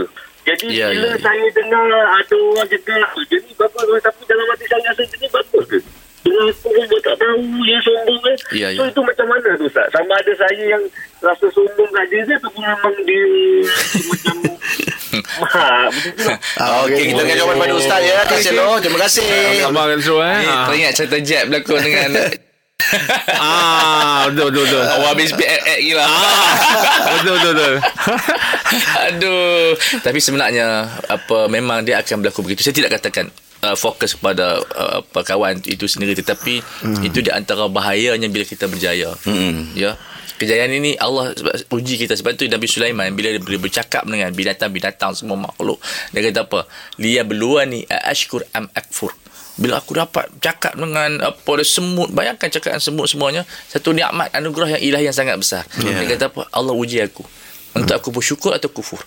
Jadi 0.50 0.66
Ya, 0.74 0.90
bila 0.90 1.14
ya, 1.14 1.18
ya. 1.18 1.22
saya 1.22 1.46
dengar 1.54 1.86
ada 1.94 2.38
orang 2.42 2.68
cakap 2.74 3.14
jadi 3.30 3.52
bagus 3.54 4.02
tapi 4.02 4.22
dalam 4.26 4.46
hati 4.50 4.66
saya 4.66 4.82
rasa 4.90 5.04
jadi 5.06 5.28
bagus 5.30 5.66
ke? 5.70 5.80
Dengan 6.20 6.46
aku 6.52 6.68
pun 6.68 6.84
buat 6.92 7.02
tak 7.04 7.16
tahu 7.16 7.42
dia 7.64 7.78
sombong 7.80 8.20
kan. 8.20 8.36
Ya, 8.52 8.68
so 8.76 8.84
ya. 8.84 8.92
itu 8.92 9.02
macam 9.02 9.26
mana 9.32 9.50
tu 9.56 9.66
Ustaz? 9.66 9.88
Sama 9.96 10.14
ada 10.20 10.34
saya 10.36 10.64
yang 10.68 10.84
rasa 11.24 11.46
sombong 11.52 11.90
kat 11.96 12.06
dia 12.12 12.22
ke 12.28 12.34
ataupun 12.40 12.64
memang 12.64 12.96
dia 13.08 13.26
macam 14.10 14.36
ha, 15.54 15.90
lah. 15.90 16.38
Ah, 16.60 16.86
Okey, 16.86 17.14
kita 17.14 17.22
akan 17.26 17.36
jawapan 17.36 17.58
pada 17.58 17.74
Ustaz 17.76 18.02
ya. 18.04 18.18
Castello, 18.28 18.78
terima 18.84 19.00
kasih. 19.02 19.26
Sabar 19.64 19.86
kan 19.90 20.00
Zul 20.04 20.22
eh 20.22 20.38
Ni 20.44 20.48
ah. 20.48 20.66
teringat 20.70 20.94
cerita 20.94 21.18
Jeb 21.24 21.44
berlakon 21.50 21.80
dengan 21.82 22.12
ah, 23.44 24.26
Betul 24.32 24.46
betul 24.50 24.64
betul 24.66 24.84
Awak 24.88 25.10
habis 25.14 25.30
PX 25.36 25.78
gila. 25.84 26.06
Betul 27.20 27.34
betul 27.38 27.52
betul 27.54 27.74
Aduh. 29.10 29.70
Tapi 30.04 30.20
sebenarnya 30.22 30.68
apa 31.10 31.38
memang 31.50 31.84
dia 31.84 32.00
akan 32.00 32.22
berlaku 32.22 32.46
begitu. 32.46 32.62
Saya 32.64 32.76
tidak 32.76 33.00
katakan 33.00 33.34
uh, 33.64 33.76
fokus 33.76 34.16
kepada 34.16 34.60
uh, 34.60 35.02
kawan 35.04 35.60
itu 35.68 35.86
sendiri. 35.86 36.16
Tetapi 36.16 36.62
hmm. 36.62 37.04
itu 37.06 37.20
di 37.24 37.32
antara 37.32 37.68
bahayanya 37.68 38.28
bila 38.32 38.46
kita 38.48 38.68
berjaya. 38.68 39.12
Hmm. 39.24 39.76
ya. 39.76 39.96
Kejayaan 40.40 40.72
ini 40.72 40.96
Allah 40.96 41.36
uji 41.68 42.00
kita 42.00 42.16
sebab 42.16 42.40
itu 42.40 42.48
Nabi 42.48 42.64
Sulaiman 42.64 43.12
bila 43.12 43.36
dia 43.36 43.60
bercakap 43.60 44.08
dengan 44.08 44.32
binatang-binatang 44.32 45.12
semua 45.12 45.36
makhluk 45.36 45.84
dia 46.16 46.24
kata 46.24 46.48
apa? 46.48 46.64
Liya 46.96 47.28
beluani 47.28 47.84
ashkur 47.92 48.48
am 48.56 48.72
akfur. 48.72 49.12
Bila 49.60 49.84
aku 49.84 50.00
dapat 50.00 50.32
cakap 50.40 50.80
dengan 50.80 51.20
apa 51.20 51.52
dia 51.60 51.68
semut 51.68 52.08
bayangkan 52.16 52.48
cakap 52.48 52.72
dengan 52.72 52.84
semut 52.88 53.12
semuanya 53.12 53.44
satu 53.68 53.92
nikmat 53.92 54.32
anugerah 54.32 54.80
yang 54.80 54.96
ilahi 54.96 55.12
yang 55.12 55.18
sangat 55.20 55.36
besar. 55.36 55.68
Yeah. 55.76 56.08
dia 56.08 56.16
kata 56.16 56.32
apa? 56.32 56.48
Allah 56.56 56.72
uji 56.72 57.04
aku 57.04 57.28
untuk 57.86 57.96
aku 57.96 58.10
bersyukur 58.12 58.52
atau 58.54 58.70
kufur. 58.70 59.00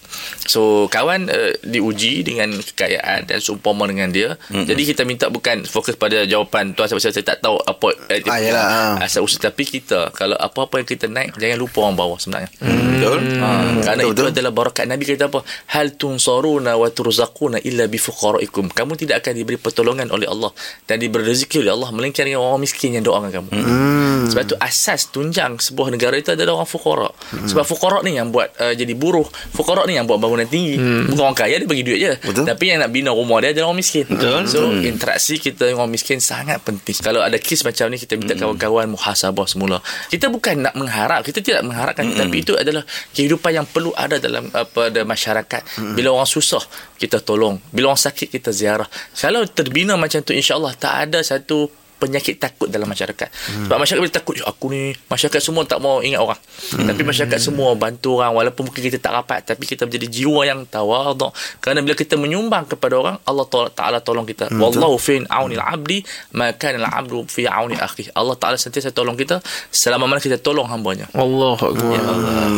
So 0.49 0.89
kawan 0.89 1.29
uh, 1.29 1.53
diuji 1.63 2.25
dengan 2.25 2.53
kekayaan 2.57 3.29
dan 3.29 3.39
seumpama 3.39 3.87
dengan 3.89 4.09
dia. 4.11 4.35
Mm-hmm. 4.51 4.67
Jadi 4.67 4.83
kita 4.89 5.03
minta 5.05 5.27
bukan 5.29 5.65
fokus 5.69 5.95
pada 5.99 6.25
jawapan 6.25 6.73
tuan 6.73 6.89
sebab 6.89 7.01
saya 7.01 7.25
tak 7.25 7.45
tahu 7.45 7.61
apa 7.63 7.89
eh, 8.09 8.21
Ah, 8.33 8.39
yalah, 8.41 8.65
ah. 8.97 9.05
asal 9.05 9.27
usul 9.27 9.43
tapi 9.43 9.69
kita 9.69 10.09
kalau 10.17 10.39
apa-apa 10.39 10.81
yang 10.81 10.89
kita 10.89 11.07
naik 11.11 11.37
jangan 11.37 11.59
lupa 11.61 11.85
orang 11.85 11.97
bawah 11.99 12.17
sebenarnya. 12.17 12.49
Betul. 12.63 13.19
Ha, 13.43 13.49
kerana 13.83 14.03
Betul, 14.07 14.13
itu 14.15 14.23
betul. 14.23 14.33
adalah 14.33 14.53
barakat 14.55 14.85
Nabi 14.87 15.03
kata 15.05 15.27
apa? 15.29 15.41
Hal 15.75 15.87
tunsaruna 15.99 16.73
wa 16.79 16.89
turzaquna 16.89 17.59
illa 17.67 17.85
bi 17.91 17.99
fuqaraikum. 17.99 18.71
Kamu 18.71 18.93
tidak 18.97 19.27
akan 19.27 19.33
diberi 19.37 19.59
pertolongan 19.59 20.09
oleh 20.15 20.31
Allah 20.31 20.55
dan 20.87 21.03
diberi 21.03 21.27
rezeki 21.27 21.67
oleh 21.67 21.73
Allah 21.75 21.91
melainkan 21.91 22.25
dengan 22.25 22.47
orang 22.47 22.63
miskin 22.63 22.95
yang 22.95 23.05
doakan 23.05 23.31
kamu. 23.35 23.51
Hmm. 23.53 24.23
Sebab 24.31 24.43
tu 24.49 24.57
asas 24.63 25.11
tunjang 25.11 25.59
sebuah 25.59 25.91
negara 25.91 26.15
itu 26.17 26.33
adalah 26.33 26.63
orang 26.63 26.71
fuqara. 26.71 27.11
Hmm. 27.11 27.49
Sebab 27.51 27.65
fuqara 27.67 27.99
ni 28.07 28.17
yang 28.17 28.31
buat 28.31 28.55
uh, 28.63 28.75
jadi 28.79 28.95
buruh. 28.95 29.27
Fuqara 29.27 29.83
ni 29.91 29.99
yang 29.99 30.07
buat 30.07 30.23
bangunan 30.23 30.47
tinggi. 30.47 30.79
Hmm. 30.79 31.11
Bukan 31.11 31.23
orang 31.27 31.39
kaya 31.39 31.59
dia 31.59 31.67
bagi 31.67 31.83
duit 31.83 31.99
je. 31.99 32.13
Betul. 32.23 32.47
Tapi 32.47 32.65
yang 32.71 32.79
nak 32.87 32.91
bina 32.95 33.11
rumah 33.11 33.43
dia 33.43 33.51
adalah 33.51 33.75
orang 33.75 33.83
miskin. 33.83 34.07
Betul. 34.07 34.47
So 34.47 34.71
hmm. 34.71 34.87
interaksi 34.87 35.43
kita 35.43 35.67
dengan 35.67 35.85
orang 35.85 35.93
miskin 35.99 36.23
sangat 36.23 36.63
penting. 36.63 36.95
Kalau 37.03 37.19
ada 37.19 37.35
kes 37.43 37.67
macam 37.67 37.91
ni 37.91 37.99
kita 37.99 38.15
minta 38.15 38.39
kawan-kawan 38.39 38.87
muhasabah 38.95 39.47
semula. 39.51 39.83
Kita 40.07 40.31
bukan 40.31 40.71
nak 40.71 40.75
mengharap, 40.79 41.27
kita 41.27 41.43
tidak 41.43 41.67
mengharapkan 41.67 42.07
hmm. 42.07 42.19
tapi 42.23 42.37
itu 42.39 42.55
adalah 42.55 42.87
kehidupan 43.13 43.51
yang 43.51 43.67
perlu 43.67 43.91
ada 43.99 44.23
dalam 44.23 44.47
apa 44.55 44.95
ada 44.95 45.03
masyarakat. 45.03 45.63
Hmm. 45.83 45.99
Bila 45.99 46.15
orang 46.15 46.31
susah 46.31 46.63
kita 46.95 47.19
tolong. 47.19 47.59
Bila 47.75 47.91
orang 47.91 48.03
sakit 48.03 48.31
kita 48.31 48.55
ziarah. 48.55 48.87
Kalau 49.19 49.43
terbina 49.51 49.99
macam 49.99 50.23
tu 50.23 50.31
insya-Allah 50.31 50.79
tak 50.79 51.11
ada 51.11 51.19
satu 51.25 51.82
penyakit 52.03 52.43
takut 52.43 52.67
dalam 52.67 52.91
masyarakat. 52.91 53.29
Hmm. 53.31 53.71
Sebab 53.71 53.77
masyarakat 53.79 54.03
bila 54.03 54.15
takut 54.15 54.35
"Ya, 54.35 54.51
aku 54.51 54.75
ni 54.75 54.91
masyarakat 55.07 55.39
semua 55.39 55.63
tak 55.63 55.79
mau 55.79 56.03
ingat 56.03 56.19
orang. 56.19 56.41
Hmm. 56.75 56.91
Tapi 56.91 57.03
masyarakat 57.07 57.39
semua 57.39 57.79
bantu 57.79 58.19
orang 58.19 58.35
walaupun 58.35 58.67
mungkin 58.67 58.83
kita 58.83 58.99
tak 58.99 59.15
rapat 59.15 59.47
tapi 59.47 59.63
kita 59.63 59.87
menjadi 59.87 60.11
jiwa 60.11 60.43
yang 60.43 60.67
tawaduk. 60.67 61.31
Kerana 61.63 61.79
bila 61.81 61.95
kita 61.95 62.19
menyumbang 62.19 62.67
kepada 62.67 62.99
orang 62.99 63.17
Allah 63.23 63.47
Ta- 63.47 63.71
Taala 63.71 64.03
tolong 64.03 64.27
kita. 64.27 64.51
Hmm. 64.51 64.59
Wallahu 64.59 64.99
fi 64.99 65.23
auni 65.23 65.55
al-abdi 65.55 66.03
ma 66.35 66.51
kana 66.51 66.83
al-abdu 66.83 67.23
fi 67.31 67.47
auni 67.47 67.79
akhi. 67.79 68.11
Allah 68.13 68.35
Taala 68.35 68.59
sentiasa 68.59 68.91
tolong 68.91 69.15
kita 69.15 69.39
selama 69.71 70.11
mana 70.11 70.19
kita 70.19 70.43
tolong 70.43 70.67
hamba-Nya. 70.67 71.15
Allah 71.15 71.55
Akbar. 71.55 72.01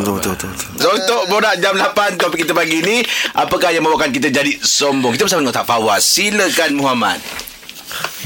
Betul, 0.01 0.15
betul, 0.17 0.33
betul, 0.33 0.49
betul. 0.49 0.69
So 0.79 0.89
untuk 0.95 1.23
borak 1.29 1.55
jam 1.59 1.75
8 1.75 2.17
topik 2.17 2.47
kita 2.47 2.55
pagi 2.55 2.79
ni 2.81 3.03
Apakah 3.35 3.75
yang 3.75 3.83
membawakan 3.83 4.11
kita 4.11 4.31
jadi 4.31 4.53
sombong 4.57 5.15
Kita 5.15 5.27
bersama 5.27 5.43
dengan 5.43 5.57
Tak 5.57 5.67
Fawaz 5.67 6.03
Silakan 6.07 6.71
Muhammad 6.79 7.19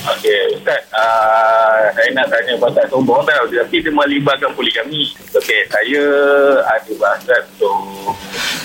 Okey, 0.09 0.57
Ustaz, 0.57 0.89
uh, 0.97 1.85
saya 1.93 2.09
nak 2.17 2.33
tanya 2.33 2.57
pasal 2.57 2.89
sombong 2.89 3.29
tau. 3.29 3.45
Tapi 3.45 3.77
dia 3.85 3.93
melibatkan 3.93 4.57
poligami. 4.57 5.13
Okey, 5.37 5.69
saya 5.69 6.03
ada 6.65 6.93
bahasa 6.97 7.35
untuk 7.45 8.17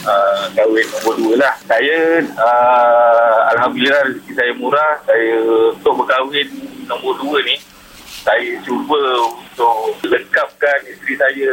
uh, 0.08 0.48
kahwin 0.56 0.88
nombor 0.88 1.14
dua 1.20 1.34
lah. 1.44 1.54
Saya, 1.68 2.24
uh, 2.40 3.38
Alhamdulillah 3.52 4.08
rezeki 4.08 4.32
saya 4.40 4.52
murah. 4.56 4.94
Saya 5.04 5.36
untuk 5.76 5.94
berkahwin 6.00 6.48
nombor 6.88 7.20
dua 7.20 7.38
ni, 7.44 7.60
saya 8.24 8.56
cuba 8.64 9.04
untuk 9.28 10.00
lengkapkan 10.08 10.80
isteri 10.88 11.20
saya 11.20 11.52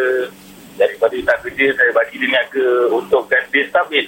daripada 0.78 1.18
tak 1.34 1.38
kerja, 1.50 1.66
saya 1.74 1.90
bagi 1.90 2.14
dia 2.22 2.30
niaga 2.30 2.66
untukkan 2.94 3.42
dia 3.50 3.66
stabil. 3.66 4.06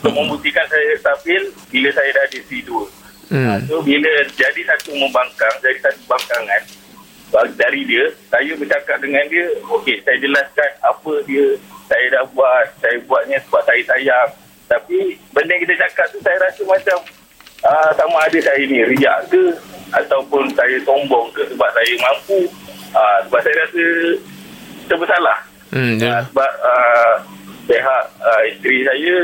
Untuk 0.00 0.12
membuktikan 0.14 0.64
saya 0.70 0.94
stabil 1.02 1.50
bila 1.66 1.90
saya 1.90 2.14
dah 2.14 2.22
ada 2.30 2.36
isteri 2.38 2.62
dua. 2.62 2.86
Hmm. 3.30 3.62
So 3.70 3.78
bila 3.80 4.10
jadi 4.34 4.60
satu 4.66 4.90
membangkang, 4.90 5.54
jadi 5.62 5.78
satu 5.78 6.02
bangkangan 6.10 6.62
bag- 7.30 7.54
dari 7.54 7.86
dia, 7.86 8.10
saya 8.26 8.52
bercakap 8.58 8.98
dengan 8.98 9.22
dia, 9.30 9.46
okey, 9.70 10.02
saya 10.02 10.18
jelaskan 10.18 10.70
apa 10.82 11.12
dia 11.30 11.46
saya 11.86 12.06
dah 12.10 12.24
buat, 12.34 12.66
saya 12.82 12.98
buatnya 13.06 13.38
sebab 13.46 13.62
saya 13.66 13.82
sayang. 13.86 14.30
Tapi 14.66 15.18
benda 15.30 15.50
yang 15.54 15.62
kita 15.66 15.74
cakap 15.86 16.06
tu 16.10 16.18
saya 16.22 16.38
rasa 16.38 16.62
macam 16.62 16.98
uh, 17.66 17.90
sama 17.94 18.18
ada 18.26 18.38
saya 18.38 18.62
ni 18.66 18.82
riak 18.82 19.18
ke 19.26 19.42
ataupun 19.90 20.46
saya 20.54 20.78
sombong 20.86 21.26
ke 21.34 21.42
sebab 21.50 21.70
saya 21.70 21.92
mampu. 22.02 22.38
Uh, 22.90 23.18
sebab 23.26 23.40
saya 23.46 23.56
rasa 23.62 23.84
kita 24.86 24.94
bersalah. 24.98 25.38
Hmm, 25.70 25.94
Uh, 25.94 26.02
ya. 26.02 26.18
sebab 26.26 26.52
uh, 26.66 27.14
pihak 27.70 28.02
uh, 28.18 28.42
isteri 28.50 28.82
saya 28.82 29.14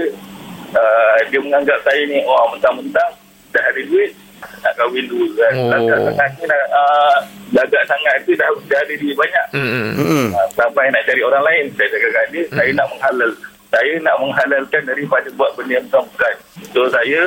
uh, 0.78 1.18
dia 1.26 1.42
menganggap 1.42 1.78
saya 1.82 2.06
ni 2.06 2.22
oh 2.22 2.54
mentang-mentang 2.54 3.10
dah 3.56 3.64
ada 3.72 3.80
duit 3.88 4.12
nak 4.36 4.74
kahwin 4.76 5.04
dulu 5.08 5.32
kan. 5.32 5.52
Oh. 5.56 5.70
Lagak 5.72 5.98
sangat 6.04 6.30
ni 6.36 6.44
nak 6.44 6.62
uh, 6.68 7.16
lagak 7.56 7.82
sangat 7.88 8.14
tu 8.28 8.32
dah, 8.36 8.48
dah 8.68 8.80
ada 8.84 8.94
duit 9.00 9.16
banyak. 9.16 9.46
Hmm, 9.56 9.68
hmm. 9.72 9.92
Hmm. 9.96 10.28
Uh, 10.36 10.48
sampai 10.52 10.92
nak 10.92 11.02
cari 11.08 11.22
orang 11.24 11.44
lain 11.44 11.64
saya 11.72 11.88
cakap 11.88 12.10
kat 12.12 12.26
dia 12.36 12.44
saya 12.52 12.70
nak 12.76 12.86
menghalal 12.92 13.32
saya 13.72 13.92
nak 14.00 14.16
menghalalkan 14.22 14.82
daripada 14.86 15.28
buat 15.34 15.50
benda 15.58 15.82
yang 15.82 15.86
bukan 15.90 16.34
so 16.70 16.80
saya 16.88 17.20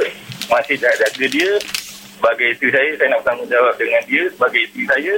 masih 0.50 0.76
dah 0.80 0.94
jaga 0.98 1.26
dia 1.30 1.50
sebagai 2.20 2.48
isteri 2.58 2.70
saya 2.74 2.90
saya 2.98 3.08
nak 3.14 3.20
bertanggungjawab 3.24 3.74
dengan 3.78 4.02
dia 4.08 4.24
sebagai 4.34 4.62
isteri 4.66 4.86
saya 4.88 5.16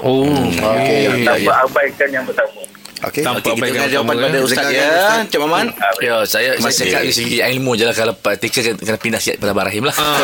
Oh, 0.00 0.48
Okey, 0.48 1.24
tanpa 1.24 1.52
abaikan 1.68 2.08
yang 2.08 2.24
pertama 2.24 2.60
Okey. 3.04 3.20
Tanpa 3.20 3.40
Okey, 3.44 3.70
kita 3.70 3.86
jawapan 3.90 4.14
kamu, 4.14 4.24
pada 4.24 4.36
eh. 4.36 4.42
Ustaz 4.42 4.66
ya 4.66 4.86
Ustaz. 4.86 5.28
Cik 5.28 5.40
Maman 5.40 5.66
Ah, 5.74 5.92
Ya, 5.98 6.14
saya 6.22 6.50
saya 6.52 6.60
Masih. 6.60 6.80
cakap 6.84 7.00
dari 7.00 7.12
segi 7.12 7.36
ilmu 7.40 7.70
je 7.74 7.84
lah 7.84 7.92
kalau 7.92 8.12
praktikal 8.12 8.60
kena, 8.62 8.76
kena 8.78 8.98
pindah 8.98 9.20
sikit 9.20 9.36
pada 9.38 9.52
Barahim 9.52 9.84
lah. 9.84 9.94
Ah. 9.94 10.18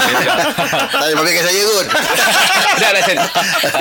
Tak 0.90 0.98
payah 1.02 1.16
pakai 1.16 1.42
saya 1.42 1.60
kot. 1.62 1.86
Dah 2.80 2.90
lah 2.90 3.02
saya, 3.02 3.16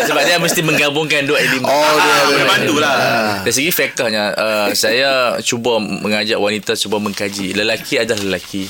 sebab 0.04 0.22
dia 0.22 0.38
mesti 0.38 0.62
menggabungkan 0.62 1.24
dua 1.24 1.40
ilmu. 1.40 1.64
Oh, 1.64 1.72
dia 1.96 2.04
Ah, 2.04 2.18
ada. 2.18 2.28
boleh 2.28 2.46
bantu 2.46 2.76
lah 2.78 2.96
Dari 3.42 3.54
segi 3.54 3.72
fiqahnya 3.72 4.24
uh, 4.34 4.68
Saya 4.74 5.10
cuba 5.40 5.78
mengajak 5.78 6.36
wanita 6.36 6.76
Cuba 6.76 6.98
mengkaji 6.98 7.54
Lelaki 7.54 7.96
adalah 7.98 8.20
lelaki. 8.26 8.68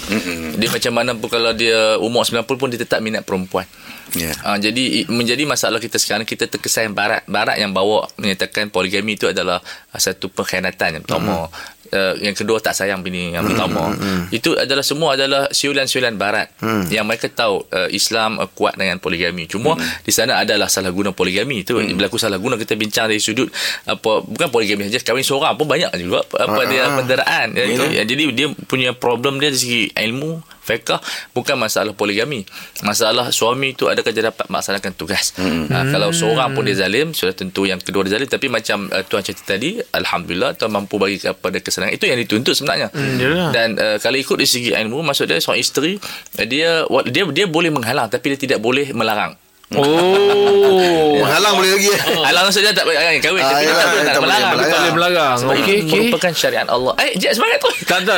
Dia 0.53 0.69
macam 0.69 0.91
mana 0.93 1.11
pun 1.13 1.27
Kalau 1.27 1.51
dia 1.51 1.97
umur 1.97 2.21
90 2.21 2.45
pun 2.45 2.67
Dia 2.67 2.79
tetap 2.79 2.99
minat 2.99 3.23
perempuan 3.23 3.65
Ya. 4.09 4.33
Uh, 4.41 4.57
jadi 4.57 5.05
menjadi 5.05 5.45
masalah 5.45 5.77
kita 5.77 6.01
sekarang 6.01 6.25
kita 6.25 6.49
terkesan 6.49 6.97
barat 6.97 7.21
barat 7.29 7.61
yang 7.61 7.69
bawa 7.69 8.09
menyatakan 8.17 8.65
poligami 8.67 9.13
itu 9.13 9.29
adalah 9.29 9.61
satu 9.99 10.31
pengkhianatan 10.31 10.99
yang 10.99 11.03
pertama. 11.03 11.51
Uh, 11.89 12.13
yang 12.21 12.37
kedua 12.37 12.61
tak 12.61 12.77
sayang 12.77 13.01
bini 13.01 13.33
yang 13.33 13.41
pertama. 13.49 13.89
Itu 14.29 14.53
adalah 14.53 14.85
semua 14.85 15.17
adalah 15.17 15.49
siulan-siulan 15.49 16.21
barat 16.21 16.53
yang 16.93 17.09
mereka 17.09 17.25
tahu 17.33 17.65
uh, 17.73 17.89
Islam 17.89 18.37
uh, 18.37 18.45
kuat 18.45 18.77
dengan 18.77 19.01
poligami. 19.01 19.49
Cuma 19.49 19.73
di 20.05 20.13
sana 20.13 20.37
adalah 20.37 20.69
salah 20.69 20.93
guna 20.93 21.11
poligami 21.17 21.65
itu 21.65 21.73
berlaku 21.97 22.21
salah 22.21 22.37
guna 22.37 22.61
kita 22.61 22.77
bincang 22.77 23.09
dari 23.09 23.17
sudut 23.17 23.49
apa 23.89 24.21
bukan 24.21 24.47
poligami 24.53 24.85
saja 24.85 25.01
kahwin 25.01 25.25
seorang 25.25 25.57
pun 25.57 25.65
banyak 25.65 25.89
juga 25.97 26.21
apa 26.37 26.61
dia 26.69 26.93
penderaan 26.93 27.57
ya, 27.57 27.65
itu. 27.65 27.83
Ya, 27.89 28.03
jadi 28.05 28.23
dia 28.37 28.47
punya 28.69 28.93
problem 28.93 29.41
dia 29.41 29.49
dari 29.49 29.57
segi 29.57 29.83
ilmu 29.89 30.58
fiqah 30.69 31.01
bukan 31.33 31.57
masalah 31.57 31.97
poligami. 31.97 32.45
Masalah 32.85 33.33
suami 33.33 33.73
itu 33.73 33.89
adakah 33.89 34.13
dia 34.13 34.29
dapat 34.29 34.45
melaksanakan 34.45 34.91
tugas? 34.93 35.33
Hmm. 35.35 35.65
ha, 35.73 35.89
kalau 35.89 36.13
seorang 36.13 36.53
pun 36.53 36.63
dia 36.69 36.77
zalim 36.77 37.17
sudah 37.17 37.33
tentu 37.33 37.65
yang 37.65 37.81
kedua 37.81 38.05
dia 38.05 38.21
zalim. 38.21 38.29
Tapi 38.29 38.45
macam 38.47 38.85
uh, 38.93 39.01
tuan 39.01 39.25
cerita 39.25 39.57
tadi 39.57 39.81
alhamdulillah 39.81 40.53
tuan 40.53 40.69
mampu 40.69 41.01
bagi 41.01 41.17
kepada 41.17 41.57
kesenangan. 41.57 41.97
Itu 41.97 42.05
yang 42.05 42.21
dituntut 42.21 42.53
sebenarnya. 42.53 42.93
Yalah. 43.19 43.49
dan 43.55 43.69
uh, 43.75 43.97
kalau 43.97 44.17
ikut 44.19 44.35
dari 44.37 44.49
segi 44.49 44.71
ilmu 44.75 45.01
maksud 45.01 45.25
dia 45.27 45.41
seorang 45.41 45.61
isteri 45.61 45.93
uh, 45.99 46.45
dia 46.45 46.85
dia 47.09 47.23
dia 47.29 47.45
boleh 47.49 47.71
menghalang 47.73 48.07
tapi 48.11 48.35
dia 48.35 48.39
tidak 48.39 48.59
boleh 48.59 48.91
melarang 48.91 49.35
Oh. 49.71 51.13
Menghalang 51.19 51.53
boleh 51.55 51.71
lagi. 51.71 51.87
eh? 51.87 51.99
Halang 52.27 52.43
maksudnya 52.43 52.71
tak 52.71 52.83
boleh 52.83 52.97
kahwin 53.19 53.37
Ah, 53.39 53.49
tapi 53.51 53.61
dia 53.61 53.69
yalah, 53.69 53.77
tak 53.77 53.85
boleh 53.85 54.01
nak 54.01 54.09
tak 54.09 54.17
boleh 54.17 54.33
melarang. 54.33 54.51
Tak 54.59 54.79
boleh 54.79 54.93
melarang. 54.95 55.35
sebab 55.35 55.51
Okey, 55.51 55.61
okay, 55.61 55.77
okey. 55.79 55.99
merupakan 56.01 56.31
syariat 56.33 56.67
Allah 56.67 56.93
eh 56.97 57.11
Jeb 57.15 57.31
semangat 57.31 57.57
tu 57.59 57.69
Tak, 57.83 57.99
tak. 58.01 58.17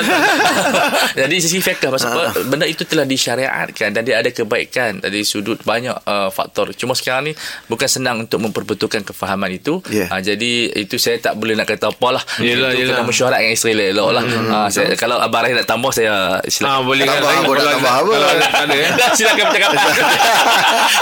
Jadi 1.20 1.36
sisi 1.38 1.60
fiqh 1.60 1.84
maksud 1.84 2.08
apa 2.08 2.24
benda 2.46 2.66
itu 2.66 2.84
telah 2.84 3.04
disyariatkan 3.04 3.90
dan 3.90 4.02
dia 4.02 4.16
ada 4.18 4.30
kebaikan 4.30 5.00
dari 5.00 5.22
sudut 5.22 5.60
banyak 5.62 5.92
uh, 6.02 6.30
faktor. 6.30 6.72
Cuma 6.72 6.94
sekarang 6.94 7.28
ni 7.28 7.34
bukan 7.66 7.88
senang 7.90 8.18
untuk 8.22 8.40
memperbetulkan 8.40 9.04
kefahaman 9.04 9.52
itu. 9.52 9.84
Ya. 9.88 10.08
Uh, 10.08 10.20
jadi 10.20 10.52
itu 10.78 10.96
saya 10.96 11.20
tak 11.20 11.36
boleh 11.36 11.54
nak 11.54 11.68
kata 11.68 11.90
apalah. 11.90 12.22
Yelah, 12.38 12.72
itu 12.72 12.86
yelah. 12.86 12.96
kena 12.96 13.04
mesyuarat 13.04 13.40
dengan 13.40 13.54
isteri 13.54 13.74
elok 13.76 14.10
lah. 14.12 14.24
Uh, 14.24 14.68
saya, 14.68 14.96
kalau 14.96 15.18
Abang 15.18 15.44
Rahim 15.44 15.58
nak 15.58 15.66
tambah 15.66 15.92
saya 15.92 16.10
Ah, 16.12 16.38
silakan. 16.44 16.84
boleh 16.86 17.04
Tambah 17.04 17.32
Kalau- 17.50 17.74
tambah 17.74 17.94
apa? 17.98 18.14
Ada 18.62 18.76
eh. 18.78 18.90
silakan 19.12 19.44
bercakap. 19.48 19.70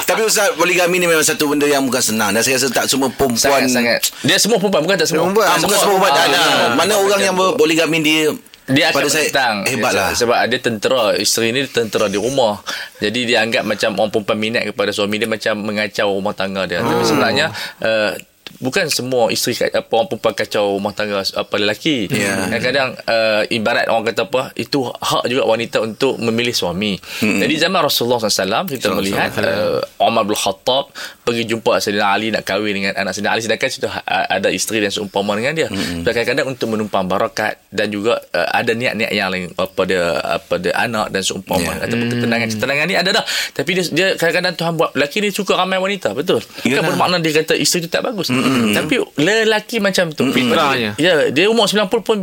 Tapi 0.05 0.21
Ustaz 0.39 0.55
Poligami 0.55 1.03
ni 1.03 1.07
memang 1.11 1.27
satu 1.27 1.51
benda 1.51 1.67
yang 1.67 1.83
bukan 1.83 1.99
senang 1.99 2.31
Dan 2.31 2.39
saya 2.39 2.55
rasa 2.55 2.71
tak 2.71 2.87
semua 2.87 3.11
perempuan 3.11 3.67
sangat 3.67 3.99
sangat. 3.99 3.99
Dia 4.23 4.39
semua 4.39 4.55
perempuan 4.55 4.87
bukan 4.87 4.95
tak 4.95 5.07
semua. 5.11 5.27
Perempuan. 5.27 5.47
Ah, 5.51 5.57
bukan 5.59 5.75
semua 5.75 5.91
perempuan 5.99 6.13
Ah, 6.15 6.23
ada 6.23 6.39
ah, 6.39 6.67
Mana 6.79 6.93
ah, 6.95 7.03
orang 7.03 7.19
yang 7.19 7.35
macam 7.35 7.43
tu. 7.43 7.51
berpoligami 7.59 7.99
dia 7.99 8.21
dia 8.69 8.93
akan 8.93 9.01
pada 9.01 9.09
saya 9.09 9.25
menentang. 9.25 9.55
hebat 9.65 9.91
lah. 9.97 10.09
Sebab 10.13 10.37
dia 10.45 10.59
tentera 10.61 11.03
Isteri 11.17 11.49
ni 11.51 11.65
tentera 11.65 12.05
di 12.05 12.15
rumah 12.15 12.61
Jadi 13.01 13.19
dia 13.25 13.41
anggap 13.43 13.67
macam 13.67 13.97
Orang 13.97 14.13
perempuan 14.15 14.39
minat 14.39 14.63
kepada 14.63 14.93
suami 14.93 15.19
dia 15.19 15.27
Macam 15.27 15.59
mengacau 15.59 16.07
rumah 16.15 16.31
tangga 16.31 16.63
dia 16.63 16.79
Tapi 16.79 17.03
sebenarnya 17.03 17.51
uh, 17.83 18.13
Bukan 18.59 18.91
semua 18.91 19.31
isteri 19.31 19.55
apa 19.71 19.87
orang 19.95 20.11
perempuan 20.11 20.35
kacau 20.35 20.75
rumah 20.75 20.91
tangga 20.91 21.23
apa 21.23 21.55
lelaki. 21.55 22.11
Ya. 22.11 22.51
Kadang-kadang 22.51 22.89
uh, 23.07 23.41
ibarat 23.47 23.87
orang 23.87 24.11
kata 24.11 24.27
apa 24.27 24.51
itu 24.59 24.83
hak 24.83 25.23
juga 25.31 25.47
wanita 25.47 25.79
untuk 25.79 26.19
memilih 26.19 26.51
suami. 26.51 26.99
Hmm. 27.23 27.39
Jadi 27.39 27.55
zaman 27.55 27.79
Rasulullah 27.79 28.19
SAW 28.19 28.67
kita 28.67 28.91
melihat 28.91 29.31
uh, 29.39 29.79
Umar 30.03 30.27
bin 30.27 30.35
Khattab 30.35 30.91
pergi 31.23 31.47
jumpa 31.47 31.79
Sayyidina 31.79 32.07
Ali 32.11 32.35
nak 32.35 32.43
kahwin 32.43 32.75
dengan 32.75 32.93
anak 32.99 33.15
Sayyidina 33.15 33.31
Ali 33.31 33.41
sedangkan 33.47 33.69
sudah 33.71 33.93
uh, 34.03 34.25
ada 34.27 34.51
isteri 34.51 34.83
dan 34.83 34.91
seumpama 34.91 35.39
dengan 35.39 35.55
dia. 35.55 35.67
Hmm. 35.71 36.03
Kadang-kadang 36.03 36.51
untuk 36.51 36.67
menumpang 36.69 37.07
barakat 37.07 37.63
dan 37.71 37.87
juga 37.87 38.19
uh, 38.35 38.47
ada 38.51 38.75
niat-niat 38.75 39.11
yang 39.15 39.31
lain 39.31 39.55
apa 39.55 39.81
dia 39.87 40.19
anak 40.75 41.15
dan 41.15 41.23
seumpama 41.23 41.61
Ya. 41.69 41.85
ataupun 41.85 42.07
ketenangan 42.07 42.47
ketenangan 42.55 42.85
ni 42.87 42.95
ada 42.95 43.09
dah. 43.13 43.25
Tapi 43.53 43.69
dia, 43.77 43.83
dia 43.91 44.07
kadang-kadang 44.15 44.55
Tuhan 44.57 44.73
buat 44.75 44.89
lelaki 44.95 45.21
ni 45.21 45.29
suka 45.29 45.53
ramai 45.53 45.77
wanita 45.77 46.15
betul. 46.15 46.39
Bukan 46.39 46.65
Yalah. 46.71 46.87
bermakna 46.87 47.15
dia 47.19 47.35
kata 47.35 47.53
isteri 47.53 47.85
tu 47.85 47.91
tak 47.91 48.01
bagus. 48.03 48.31
Mm-hmm. 48.31 48.48
Tapi 48.75 48.95
lelaki 49.19 49.77
macam 49.81 50.11
tu. 50.13 50.29
Fitrahnya. 50.31 50.97
Ya, 50.97 51.29
dia 51.29 51.45
umur 51.49 51.69
90 51.69 51.89
pun 51.89 52.15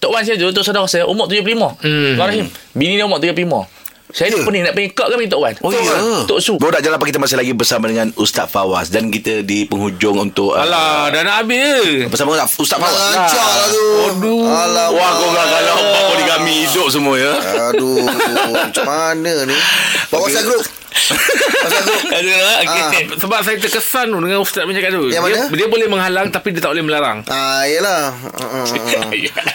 Tok 0.00 0.10
Wan 0.12 0.22
saya 0.24 0.36
untuk 0.40 0.64
saudara 0.64 0.86
saya 0.86 1.04
umur 1.06 1.26
75. 1.26 1.80
Hmm. 1.80 2.14
Tuan 2.16 2.26
Rahim, 2.28 2.46
bini 2.76 2.96
dia 2.98 3.06
umur 3.06 3.18
35. 3.22 3.79
Saya 4.10 4.34
ni 4.34 4.42
pening 4.42 4.62
nak 4.66 4.74
pergi 4.74 4.90
kak 4.90 5.08
kami 5.10 5.30
Tok 5.30 5.40
Wan. 5.40 5.54
Oh 5.62 5.70
ya. 5.70 6.26
Tok 6.26 6.38
Su. 6.42 6.58
Borak 6.58 6.82
jalan 6.82 6.98
apa 6.98 7.06
kita 7.06 7.22
masih 7.22 7.38
lagi 7.38 7.52
bersama 7.54 7.86
dengan 7.86 8.10
Ustaz 8.18 8.50
Fawaz 8.50 8.90
dan 8.90 9.10
kita 9.10 9.46
di 9.46 9.70
penghujung 9.70 10.18
untuk 10.18 10.58
uh, 10.58 10.62
Alah, 10.66 11.14
dah 11.14 11.22
nak 11.22 11.46
habis 11.46 12.06
ke? 12.06 12.10
bersama 12.10 12.34
dengan 12.34 12.50
Ustaz 12.50 12.78
Fawaz. 12.78 12.94
Lancar 13.14 13.48
lah 13.54 13.68
tu. 13.70 13.86
Aduh. 14.10 14.42
Alamak. 14.50 14.98
Wah 14.98 15.10
kau 15.14 15.28
bilang 15.30 15.50
kalau 15.50 15.76
poligami 16.10 16.54
hidup 16.66 16.86
semua 16.90 17.14
ya. 17.16 17.32
Aduh, 17.70 18.02
macam 18.50 18.84
mana 18.86 19.32
ni? 19.46 19.56
Bawa 20.10 20.26
okay. 20.26 20.42
grup. 20.42 20.64
Pasal 20.90 21.80
grup. 21.86 22.02
Okay. 22.10 22.66
Ah. 22.66 22.90
Sebab 23.14 23.38
saya 23.46 23.56
terkesan 23.62 24.10
dengan 24.10 24.42
Ustaz 24.42 24.66
punya 24.66 24.82
cakap 24.82 24.90
tu. 24.98 25.06
Yang 25.06 25.22
dia, 25.30 25.38
mana? 25.46 25.54
dia 25.54 25.66
boleh 25.70 25.86
menghalang 25.86 26.26
tapi 26.34 26.50
dia 26.50 26.58
tak 26.58 26.74
boleh 26.74 26.82
melarang. 26.82 27.22
Ah, 27.30 27.62
yelah. 27.62 28.10
Ah, 28.10 28.42
ah, 28.42 28.66
ah. 28.66 29.10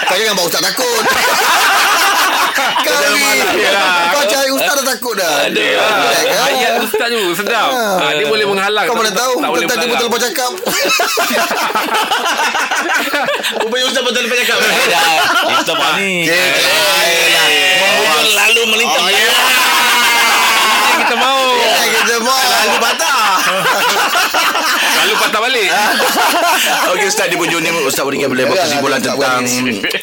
Kau 0.10 0.16
jangan 0.18 0.34
bawa 0.38 0.46
ustaz 0.46 0.62
takut. 0.62 1.04
Yelah. 3.10 4.10
Kau 4.10 4.24
cari 4.24 4.48
ustaz 4.50 4.74
dah 4.74 4.86
takut 4.86 5.14
dah. 5.14 5.46
Ada. 5.46 5.62
Kan? 5.62 6.38
Ayat 6.46 6.72
Ustaz 6.80 7.08
tu 7.08 7.22
sedap. 7.34 7.68
Ha, 7.72 8.14
dia 8.14 8.26
boleh 8.26 8.46
menghalang. 8.46 8.86
Kau 8.86 8.94
mana 8.94 9.10
tahu 9.10 9.32
tak 9.36 9.48
boleh 9.48 9.64
Tentang 9.64 9.78
dia 9.78 9.88
melarang. 9.88 10.08
betul 10.08 10.08
lepas 10.08 10.22
cakap 10.22 10.52
Rupanya 13.60 13.84
Ustaz 13.86 14.02
betul 14.02 14.22
lepas 14.24 14.38
cakap. 14.40 14.58
Kita 14.60 15.72
apa 15.72 15.86
ni? 15.96 16.12
Menghujung 17.80 18.30
lalu 18.32 18.62
melintang. 18.68 19.04
Oh, 19.04 19.10
ya. 19.10 19.28
Kita 21.00 21.14
mau. 21.16 21.40
Kita 21.90 22.16
mau 22.20 22.38
Lalu 22.40 22.76
patah. 22.78 23.20
Lalu 25.00 25.14
patah 25.16 25.40
balik. 25.40 25.68
Okey 26.92 27.06
Ustaz 27.08 27.26
di 27.32 27.36
penghujung 27.40 27.64
ni 27.64 27.70
Ustaz 27.88 28.04
berikan 28.04 28.28
boleh 28.28 28.44
buat 28.44 28.58
kesimpulan 28.60 29.00
tentang 29.00 29.42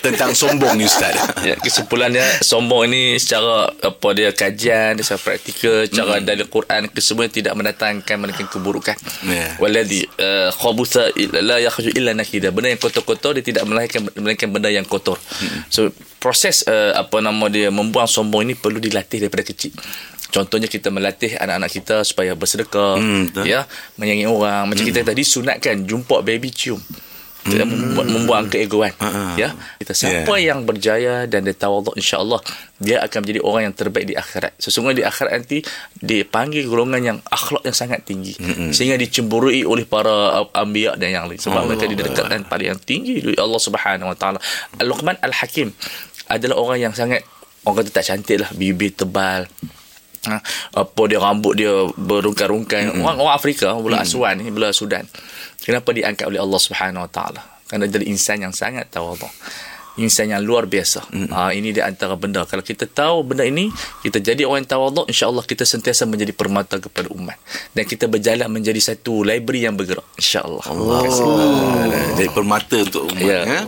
tentang 0.02 0.32
sombong 0.34 0.74
ni 0.74 0.86
Ustaz. 0.86 1.14
Ya, 1.48 1.56
kesimpulannya 1.56 2.44
sombong 2.44 2.90
ini 2.92 3.16
secara 3.22 3.70
apa 3.72 4.08
dia 4.12 4.34
kajian, 4.34 5.00
secara 5.00 5.22
praktikal, 5.22 5.86
cara 5.88 6.20
dalil 6.20 6.50
Quran 6.50 6.90
kesemuanya 6.92 7.32
tidak 7.32 7.54
mendatangkan 7.56 8.16
melainkan 8.20 8.48
keburukan. 8.50 8.98
Ya. 9.24 9.56
Waladhi 9.62 10.04
uh, 10.18 10.50
khabutha 10.52 11.14
illa- 11.16 11.46
la 11.46 11.56
yakhruju 11.62 11.94
illa 11.96 12.12
nakida. 12.12 12.50
Benda 12.52 12.74
yang 12.74 12.82
kotor-kotor 12.82 13.38
dia 13.38 13.46
tidak 13.46 13.64
melahirkan 13.70 14.10
melainkan 14.18 14.50
benda 14.50 14.68
yang 14.68 14.84
kotor. 14.84 15.16
So 15.70 15.94
proses 16.28 16.68
uh, 16.68 16.92
apa 17.00 17.24
nama 17.24 17.48
dia 17.48 17.72
membuang 17.72 18.04
sombong 18.04 18.44
ini 18.44 18.60
perlu 18.60 18.84
dilatih 18.84 19.24
daripada 19.24 19.48
kecil. 19.48 19.72
Contohnya 20.28 20.68
kita 20.68 20.92
melatih 20.92 21.40
anak-anak 21.40 21.72
kita 21.72 22.04
supaya 22.04 22.36
bersedekah, 22.36 23.00
Hmm, 23.00 23.32
ya, 23.48 23.64
menyayangi 23.96 24.28
orang. 24.28 24.68
Macam 24.68 24.84
kita 24.84 25.08
tadi 25.08 25.24
sunatkan 25.24 25.88
jumpa 25.88 26.20
baby 26.20 26.52
cium. 26.52 26.84
Tidak 27.48 27.64
membuat, 27.64 28.12
membuang 28.12 28.46
keegoan 28.52 28.92
Ha-ha. 29.00 29.40
ya 29.40 29.56
kita 29.80 29.96
siapa 29.96 30.36
Yeah. 30.36 30.52
yang 30.52 30.68
berjaya 30.68 31.32
dan 31.32 31.48
dia 31.48 31.56
tawaduk 31.56 31.96
insyaallah 31.96 32.44
dia 32.76 33.00
akan 33.00 33.24
menjadi 33.24 33.40
orang 33.40 33.72
yang 33.72 33.76
terbaik 33.78 34.04
di 34.04 34.20
akhirat 34.20 34.52
sesungguhnya 34.60 35.00
di 35.00 35.06
akhirat 35.08 35.32
nanti 35.32 35.64
dipanggil 35.96 36.68
golongan 36.68 37.00
yang 37.00 37.18
akhlak 37.32 37.64
yang 37.64 37.72
sangat 37.72 38.04
tinggi 38.04 38.36
mm-hmm. 38.36 38.76
sehingga 38.76 39.00
dicemburui 39.00 39.64
oleh 39.64 39.88
para 39.88 40.44
uh, 40.44 40.60
anbiya 40.60 41.00
dan 41.00 41.08
yang 41.08 41.26
lain 41.32 41.40
sebab 41.40 41.64
mereka 41.64 41.88
didekatkan 41.88 42.44
pada 42.52 42.68
yang 42.68 42.80
tinggi 42.84 43.24
oleh 43.24 43.40
Allah 43.40 43.62
Subhanahu 43.64 44.12
wa 44.12 44.18
taala 44.20 44.44
Luqman 44.84 45.16
Al-Hakim 45.24 45.72
adalah 46.28 46.56
orang 46.60 46.80
yang 46.90 46.94
sangat 46.94 47.24
orang 47.64 47.84
kata 47.84 47.90
tak 47.92 48.06
cantik 48.08 48.38
lah 48.44 48.50
bibir 48.56 48.94
tebal. 48.96 49.48
Ha, 50.28 50.44
apa 50.84 51.02
dia 51.08 51.24
rambut 51.24 51.56
dia 51.56 51.72
berungkai-rungkai 51.96 52.92
mm-hmm. 52.92 53.04
orang 53.06 53.18
orang 53.24 53.36
Afrika 53.40 53.72
belah 53.80 54.04
Aswan 54.04 54.44
ni 54.44 54.52
belah 54.52 54.76
Sudan. 54.76 55.08
Kenapa 55.64 55.96
diangkat 55.96 56.28
oleh 56.28 56.40
Allah 56.44 56.60
Subhanahu 56.60 57.08
Wa 57.08 57.12
Taala? 57.12 57.42
Kerana 57.68 57.88
dia 57.88 58.04
insan 58.04 58.44
yang 58.44 58.52
sangat 58.52 58.92
tawaduk 58.92 59.32
insan 59.98 60.30
yang 60.30 60.42
luar 60.42 60.66
biasa 60.66 61.10
mm-hmm. 61.10 61.30
ha, 61.30 61.52
ini 61.52 61.74
di 61.74 61.82
antara 61.82 62.14
benda 62.14 62.46
kalau 62.46 62.62
kita 62.62 62.86
tahu 62.86 63.26
benda 63.26 63.44
ini 63.44 63.70
kita 64.02 64.18
jadi 64.18 64.46
orang 64.46 64.64
yang 64.64 64.70
tawaduk 64.70 65.06
insyaallah 65.06 65.44
kita 65.44 65.66
sentiasa 65.66 66.06
menjadi 66.06 66.32
permata 66.32 66.78
kepada 66.78 67.10
umat 67.12 67.38
dan 67.74 67.84
kita 67.84 68.06
berjalan 68.06 68.48
menjadi 68.48 68.78
satu 68.80 69.22
library 69.22 69.66
yang 69.66 69.74
bergerak 69.74 70.06
insyaallah 70.16 70.64
Allah 70.66 71.00
Oh, 71.08 71.90
jadi 72.14 72.30
permata 72.30 72.78
untuk 72.78 73.10
umat 73.10 73.20
Ya. 73.22 73.42
ya. 73.44 73.62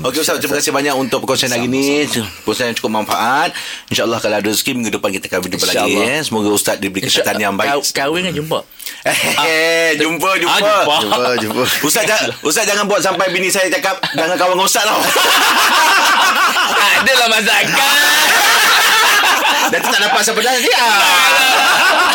Okey 0.00 0.20
Ustaz, 0.20 0.40
terima 0.40 0.56
kasih 0.56 0.72
banyak 0.72 0.94
untuk 0.96 1.20
perkongsian 1.22 1.52
hari 1.52 1.68
ini. 1.68 2.08
Perkongsian 2.42 2.72
yang 2.72 2.76
cukup 2.76 2.92
manfaat. 3.02 3.52
InsyaAllah 3.92 4.18
kalau 4.18 4.40
ada 4.40 4.48
rezeki 4.48 4.72
minggu 4.72 4.96
depan 4.96 5.12
kita 5.12 5.28
akan 5.28 5.40
berjumpa 5.44 5.66
lagi. 5.68 5.92
Ya. 5.92 6.18
Semoga 6.24 6.48
Ustaz 6.50 6.80
diberi 6.80 7.04
kesihatan 7.04 7.36
yang 7.36 7.54
baik. 7.54 7.68
Kaw- 7.70 7.84
kahwin 7.92 8.26
kan 8.26 8.34
jumpa 8.34 8.58
Eh, 9.46 9.96
jumpa, 9.96 10.28
jumpa. 10.38 10.56
Ah, 10.56 10.82
jumpa. 10.82 10.96
Jumpa 11.04 11.30
jumpa 11.40 11.62
Ustaz, 11.84 12.08
Ustaz 12.42 12.64
jangan 12.64 12.84
buat 12.88 13.00
sampai 13.00 13.28
bini 13.30 13.48
saya 13.48 13.68
cakap 13.68 14.00
jangan 14.16 14.34
kawan 14.34 14.54
dengan 14.56 14.66
Ustaz 14.66 14.84
tau. 14.84 15.00
adalah 17.00 17.28
masakan 17.32 18.00
Nanti 19.68 19.86
tak 19.86 20.00
dapat 20.00 20.20
sebenarnya 20.24 20.58
dia. 20.58 20.82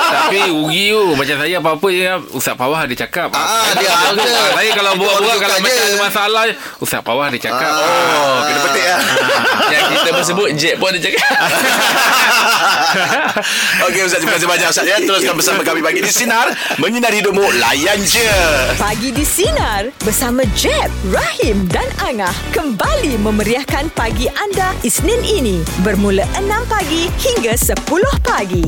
Tapi 0.05 0.37
rugi 0.47 0.89
tu 0.89 1.13
Macam 1.13 1.35
saya 1.35 1.57
apa-apa 1.57 1.87
je 1.89 2.05
Ustaz 2.31 2.53
Pawah 2.53 2.85
ada 2.85 2.93
cakap 2.93 3.33
Ah, 3.33 3.73
dia 3.73 3.89
ada. 3.89 4.53
Saya 4.53 4.69
kalau 4.71 4.91
buat-buat 4.95 5.33
orang 5.33 5.39
Kalau 5.41 5.57
macam 5.59 5.81
ada 5.81 5.97
masalah 5.97 6.43
Ustaz 6.77 7.01
Pawah 7.01 7.25
ada 7.25 7.35
cakap 7.35 7.71
Oh, 7.73 8.37
kena 8.45 8.59
petik 8.63 8.83
ya. 8.85 8.97
yang 9.73 9.83
kita 9.91 10.09
bersebut 10.13 10.47
Jack 10.55 10.75
pun 10.77 10.93
ada 10.93 10.99
cakap 11.01 11.25
Okey 13.85 14.01
Ustaz, 14.01 14.19
terima 14.21 14.33
kasih 14.35 14.47
banyak 14.47 14.67
Ustaz 14.69 14.85
ya. 14.85 14.95
Teruskan 14.99 15.33
bersama 15.35 15.61
kami 15.61 15.79
pagi 15.81 15.99
di 15.99 16.07
Sinar. 16.07 16.47
Menyinari 16.77 17.19
hidupmu, 17.19 17.43
layan 17.57 17.99
je. 18.01 18.25
Pagi 18.77 19.09
di 19.11 19.21
Sinar 19.21 19.89
bersama 20.01 20.41
Jeb, 20.53 20.89
Rahim 21.09 21.65
dan 21.67 21.85
Angah 21.99 22.31
kembali 22.51 23.19
memeriahkan 23.19 23.91
pagi 23.91 24.25
anda 24.31 24.71
Isnin 24.81 25.19
ini 25.21 25.61
bermula 25.81 26.23
6 26.37 26.47
pagi 26.65 27.09
hingga 27.35 27.57
10 27.57 27.75
pagi. 28.23 28.63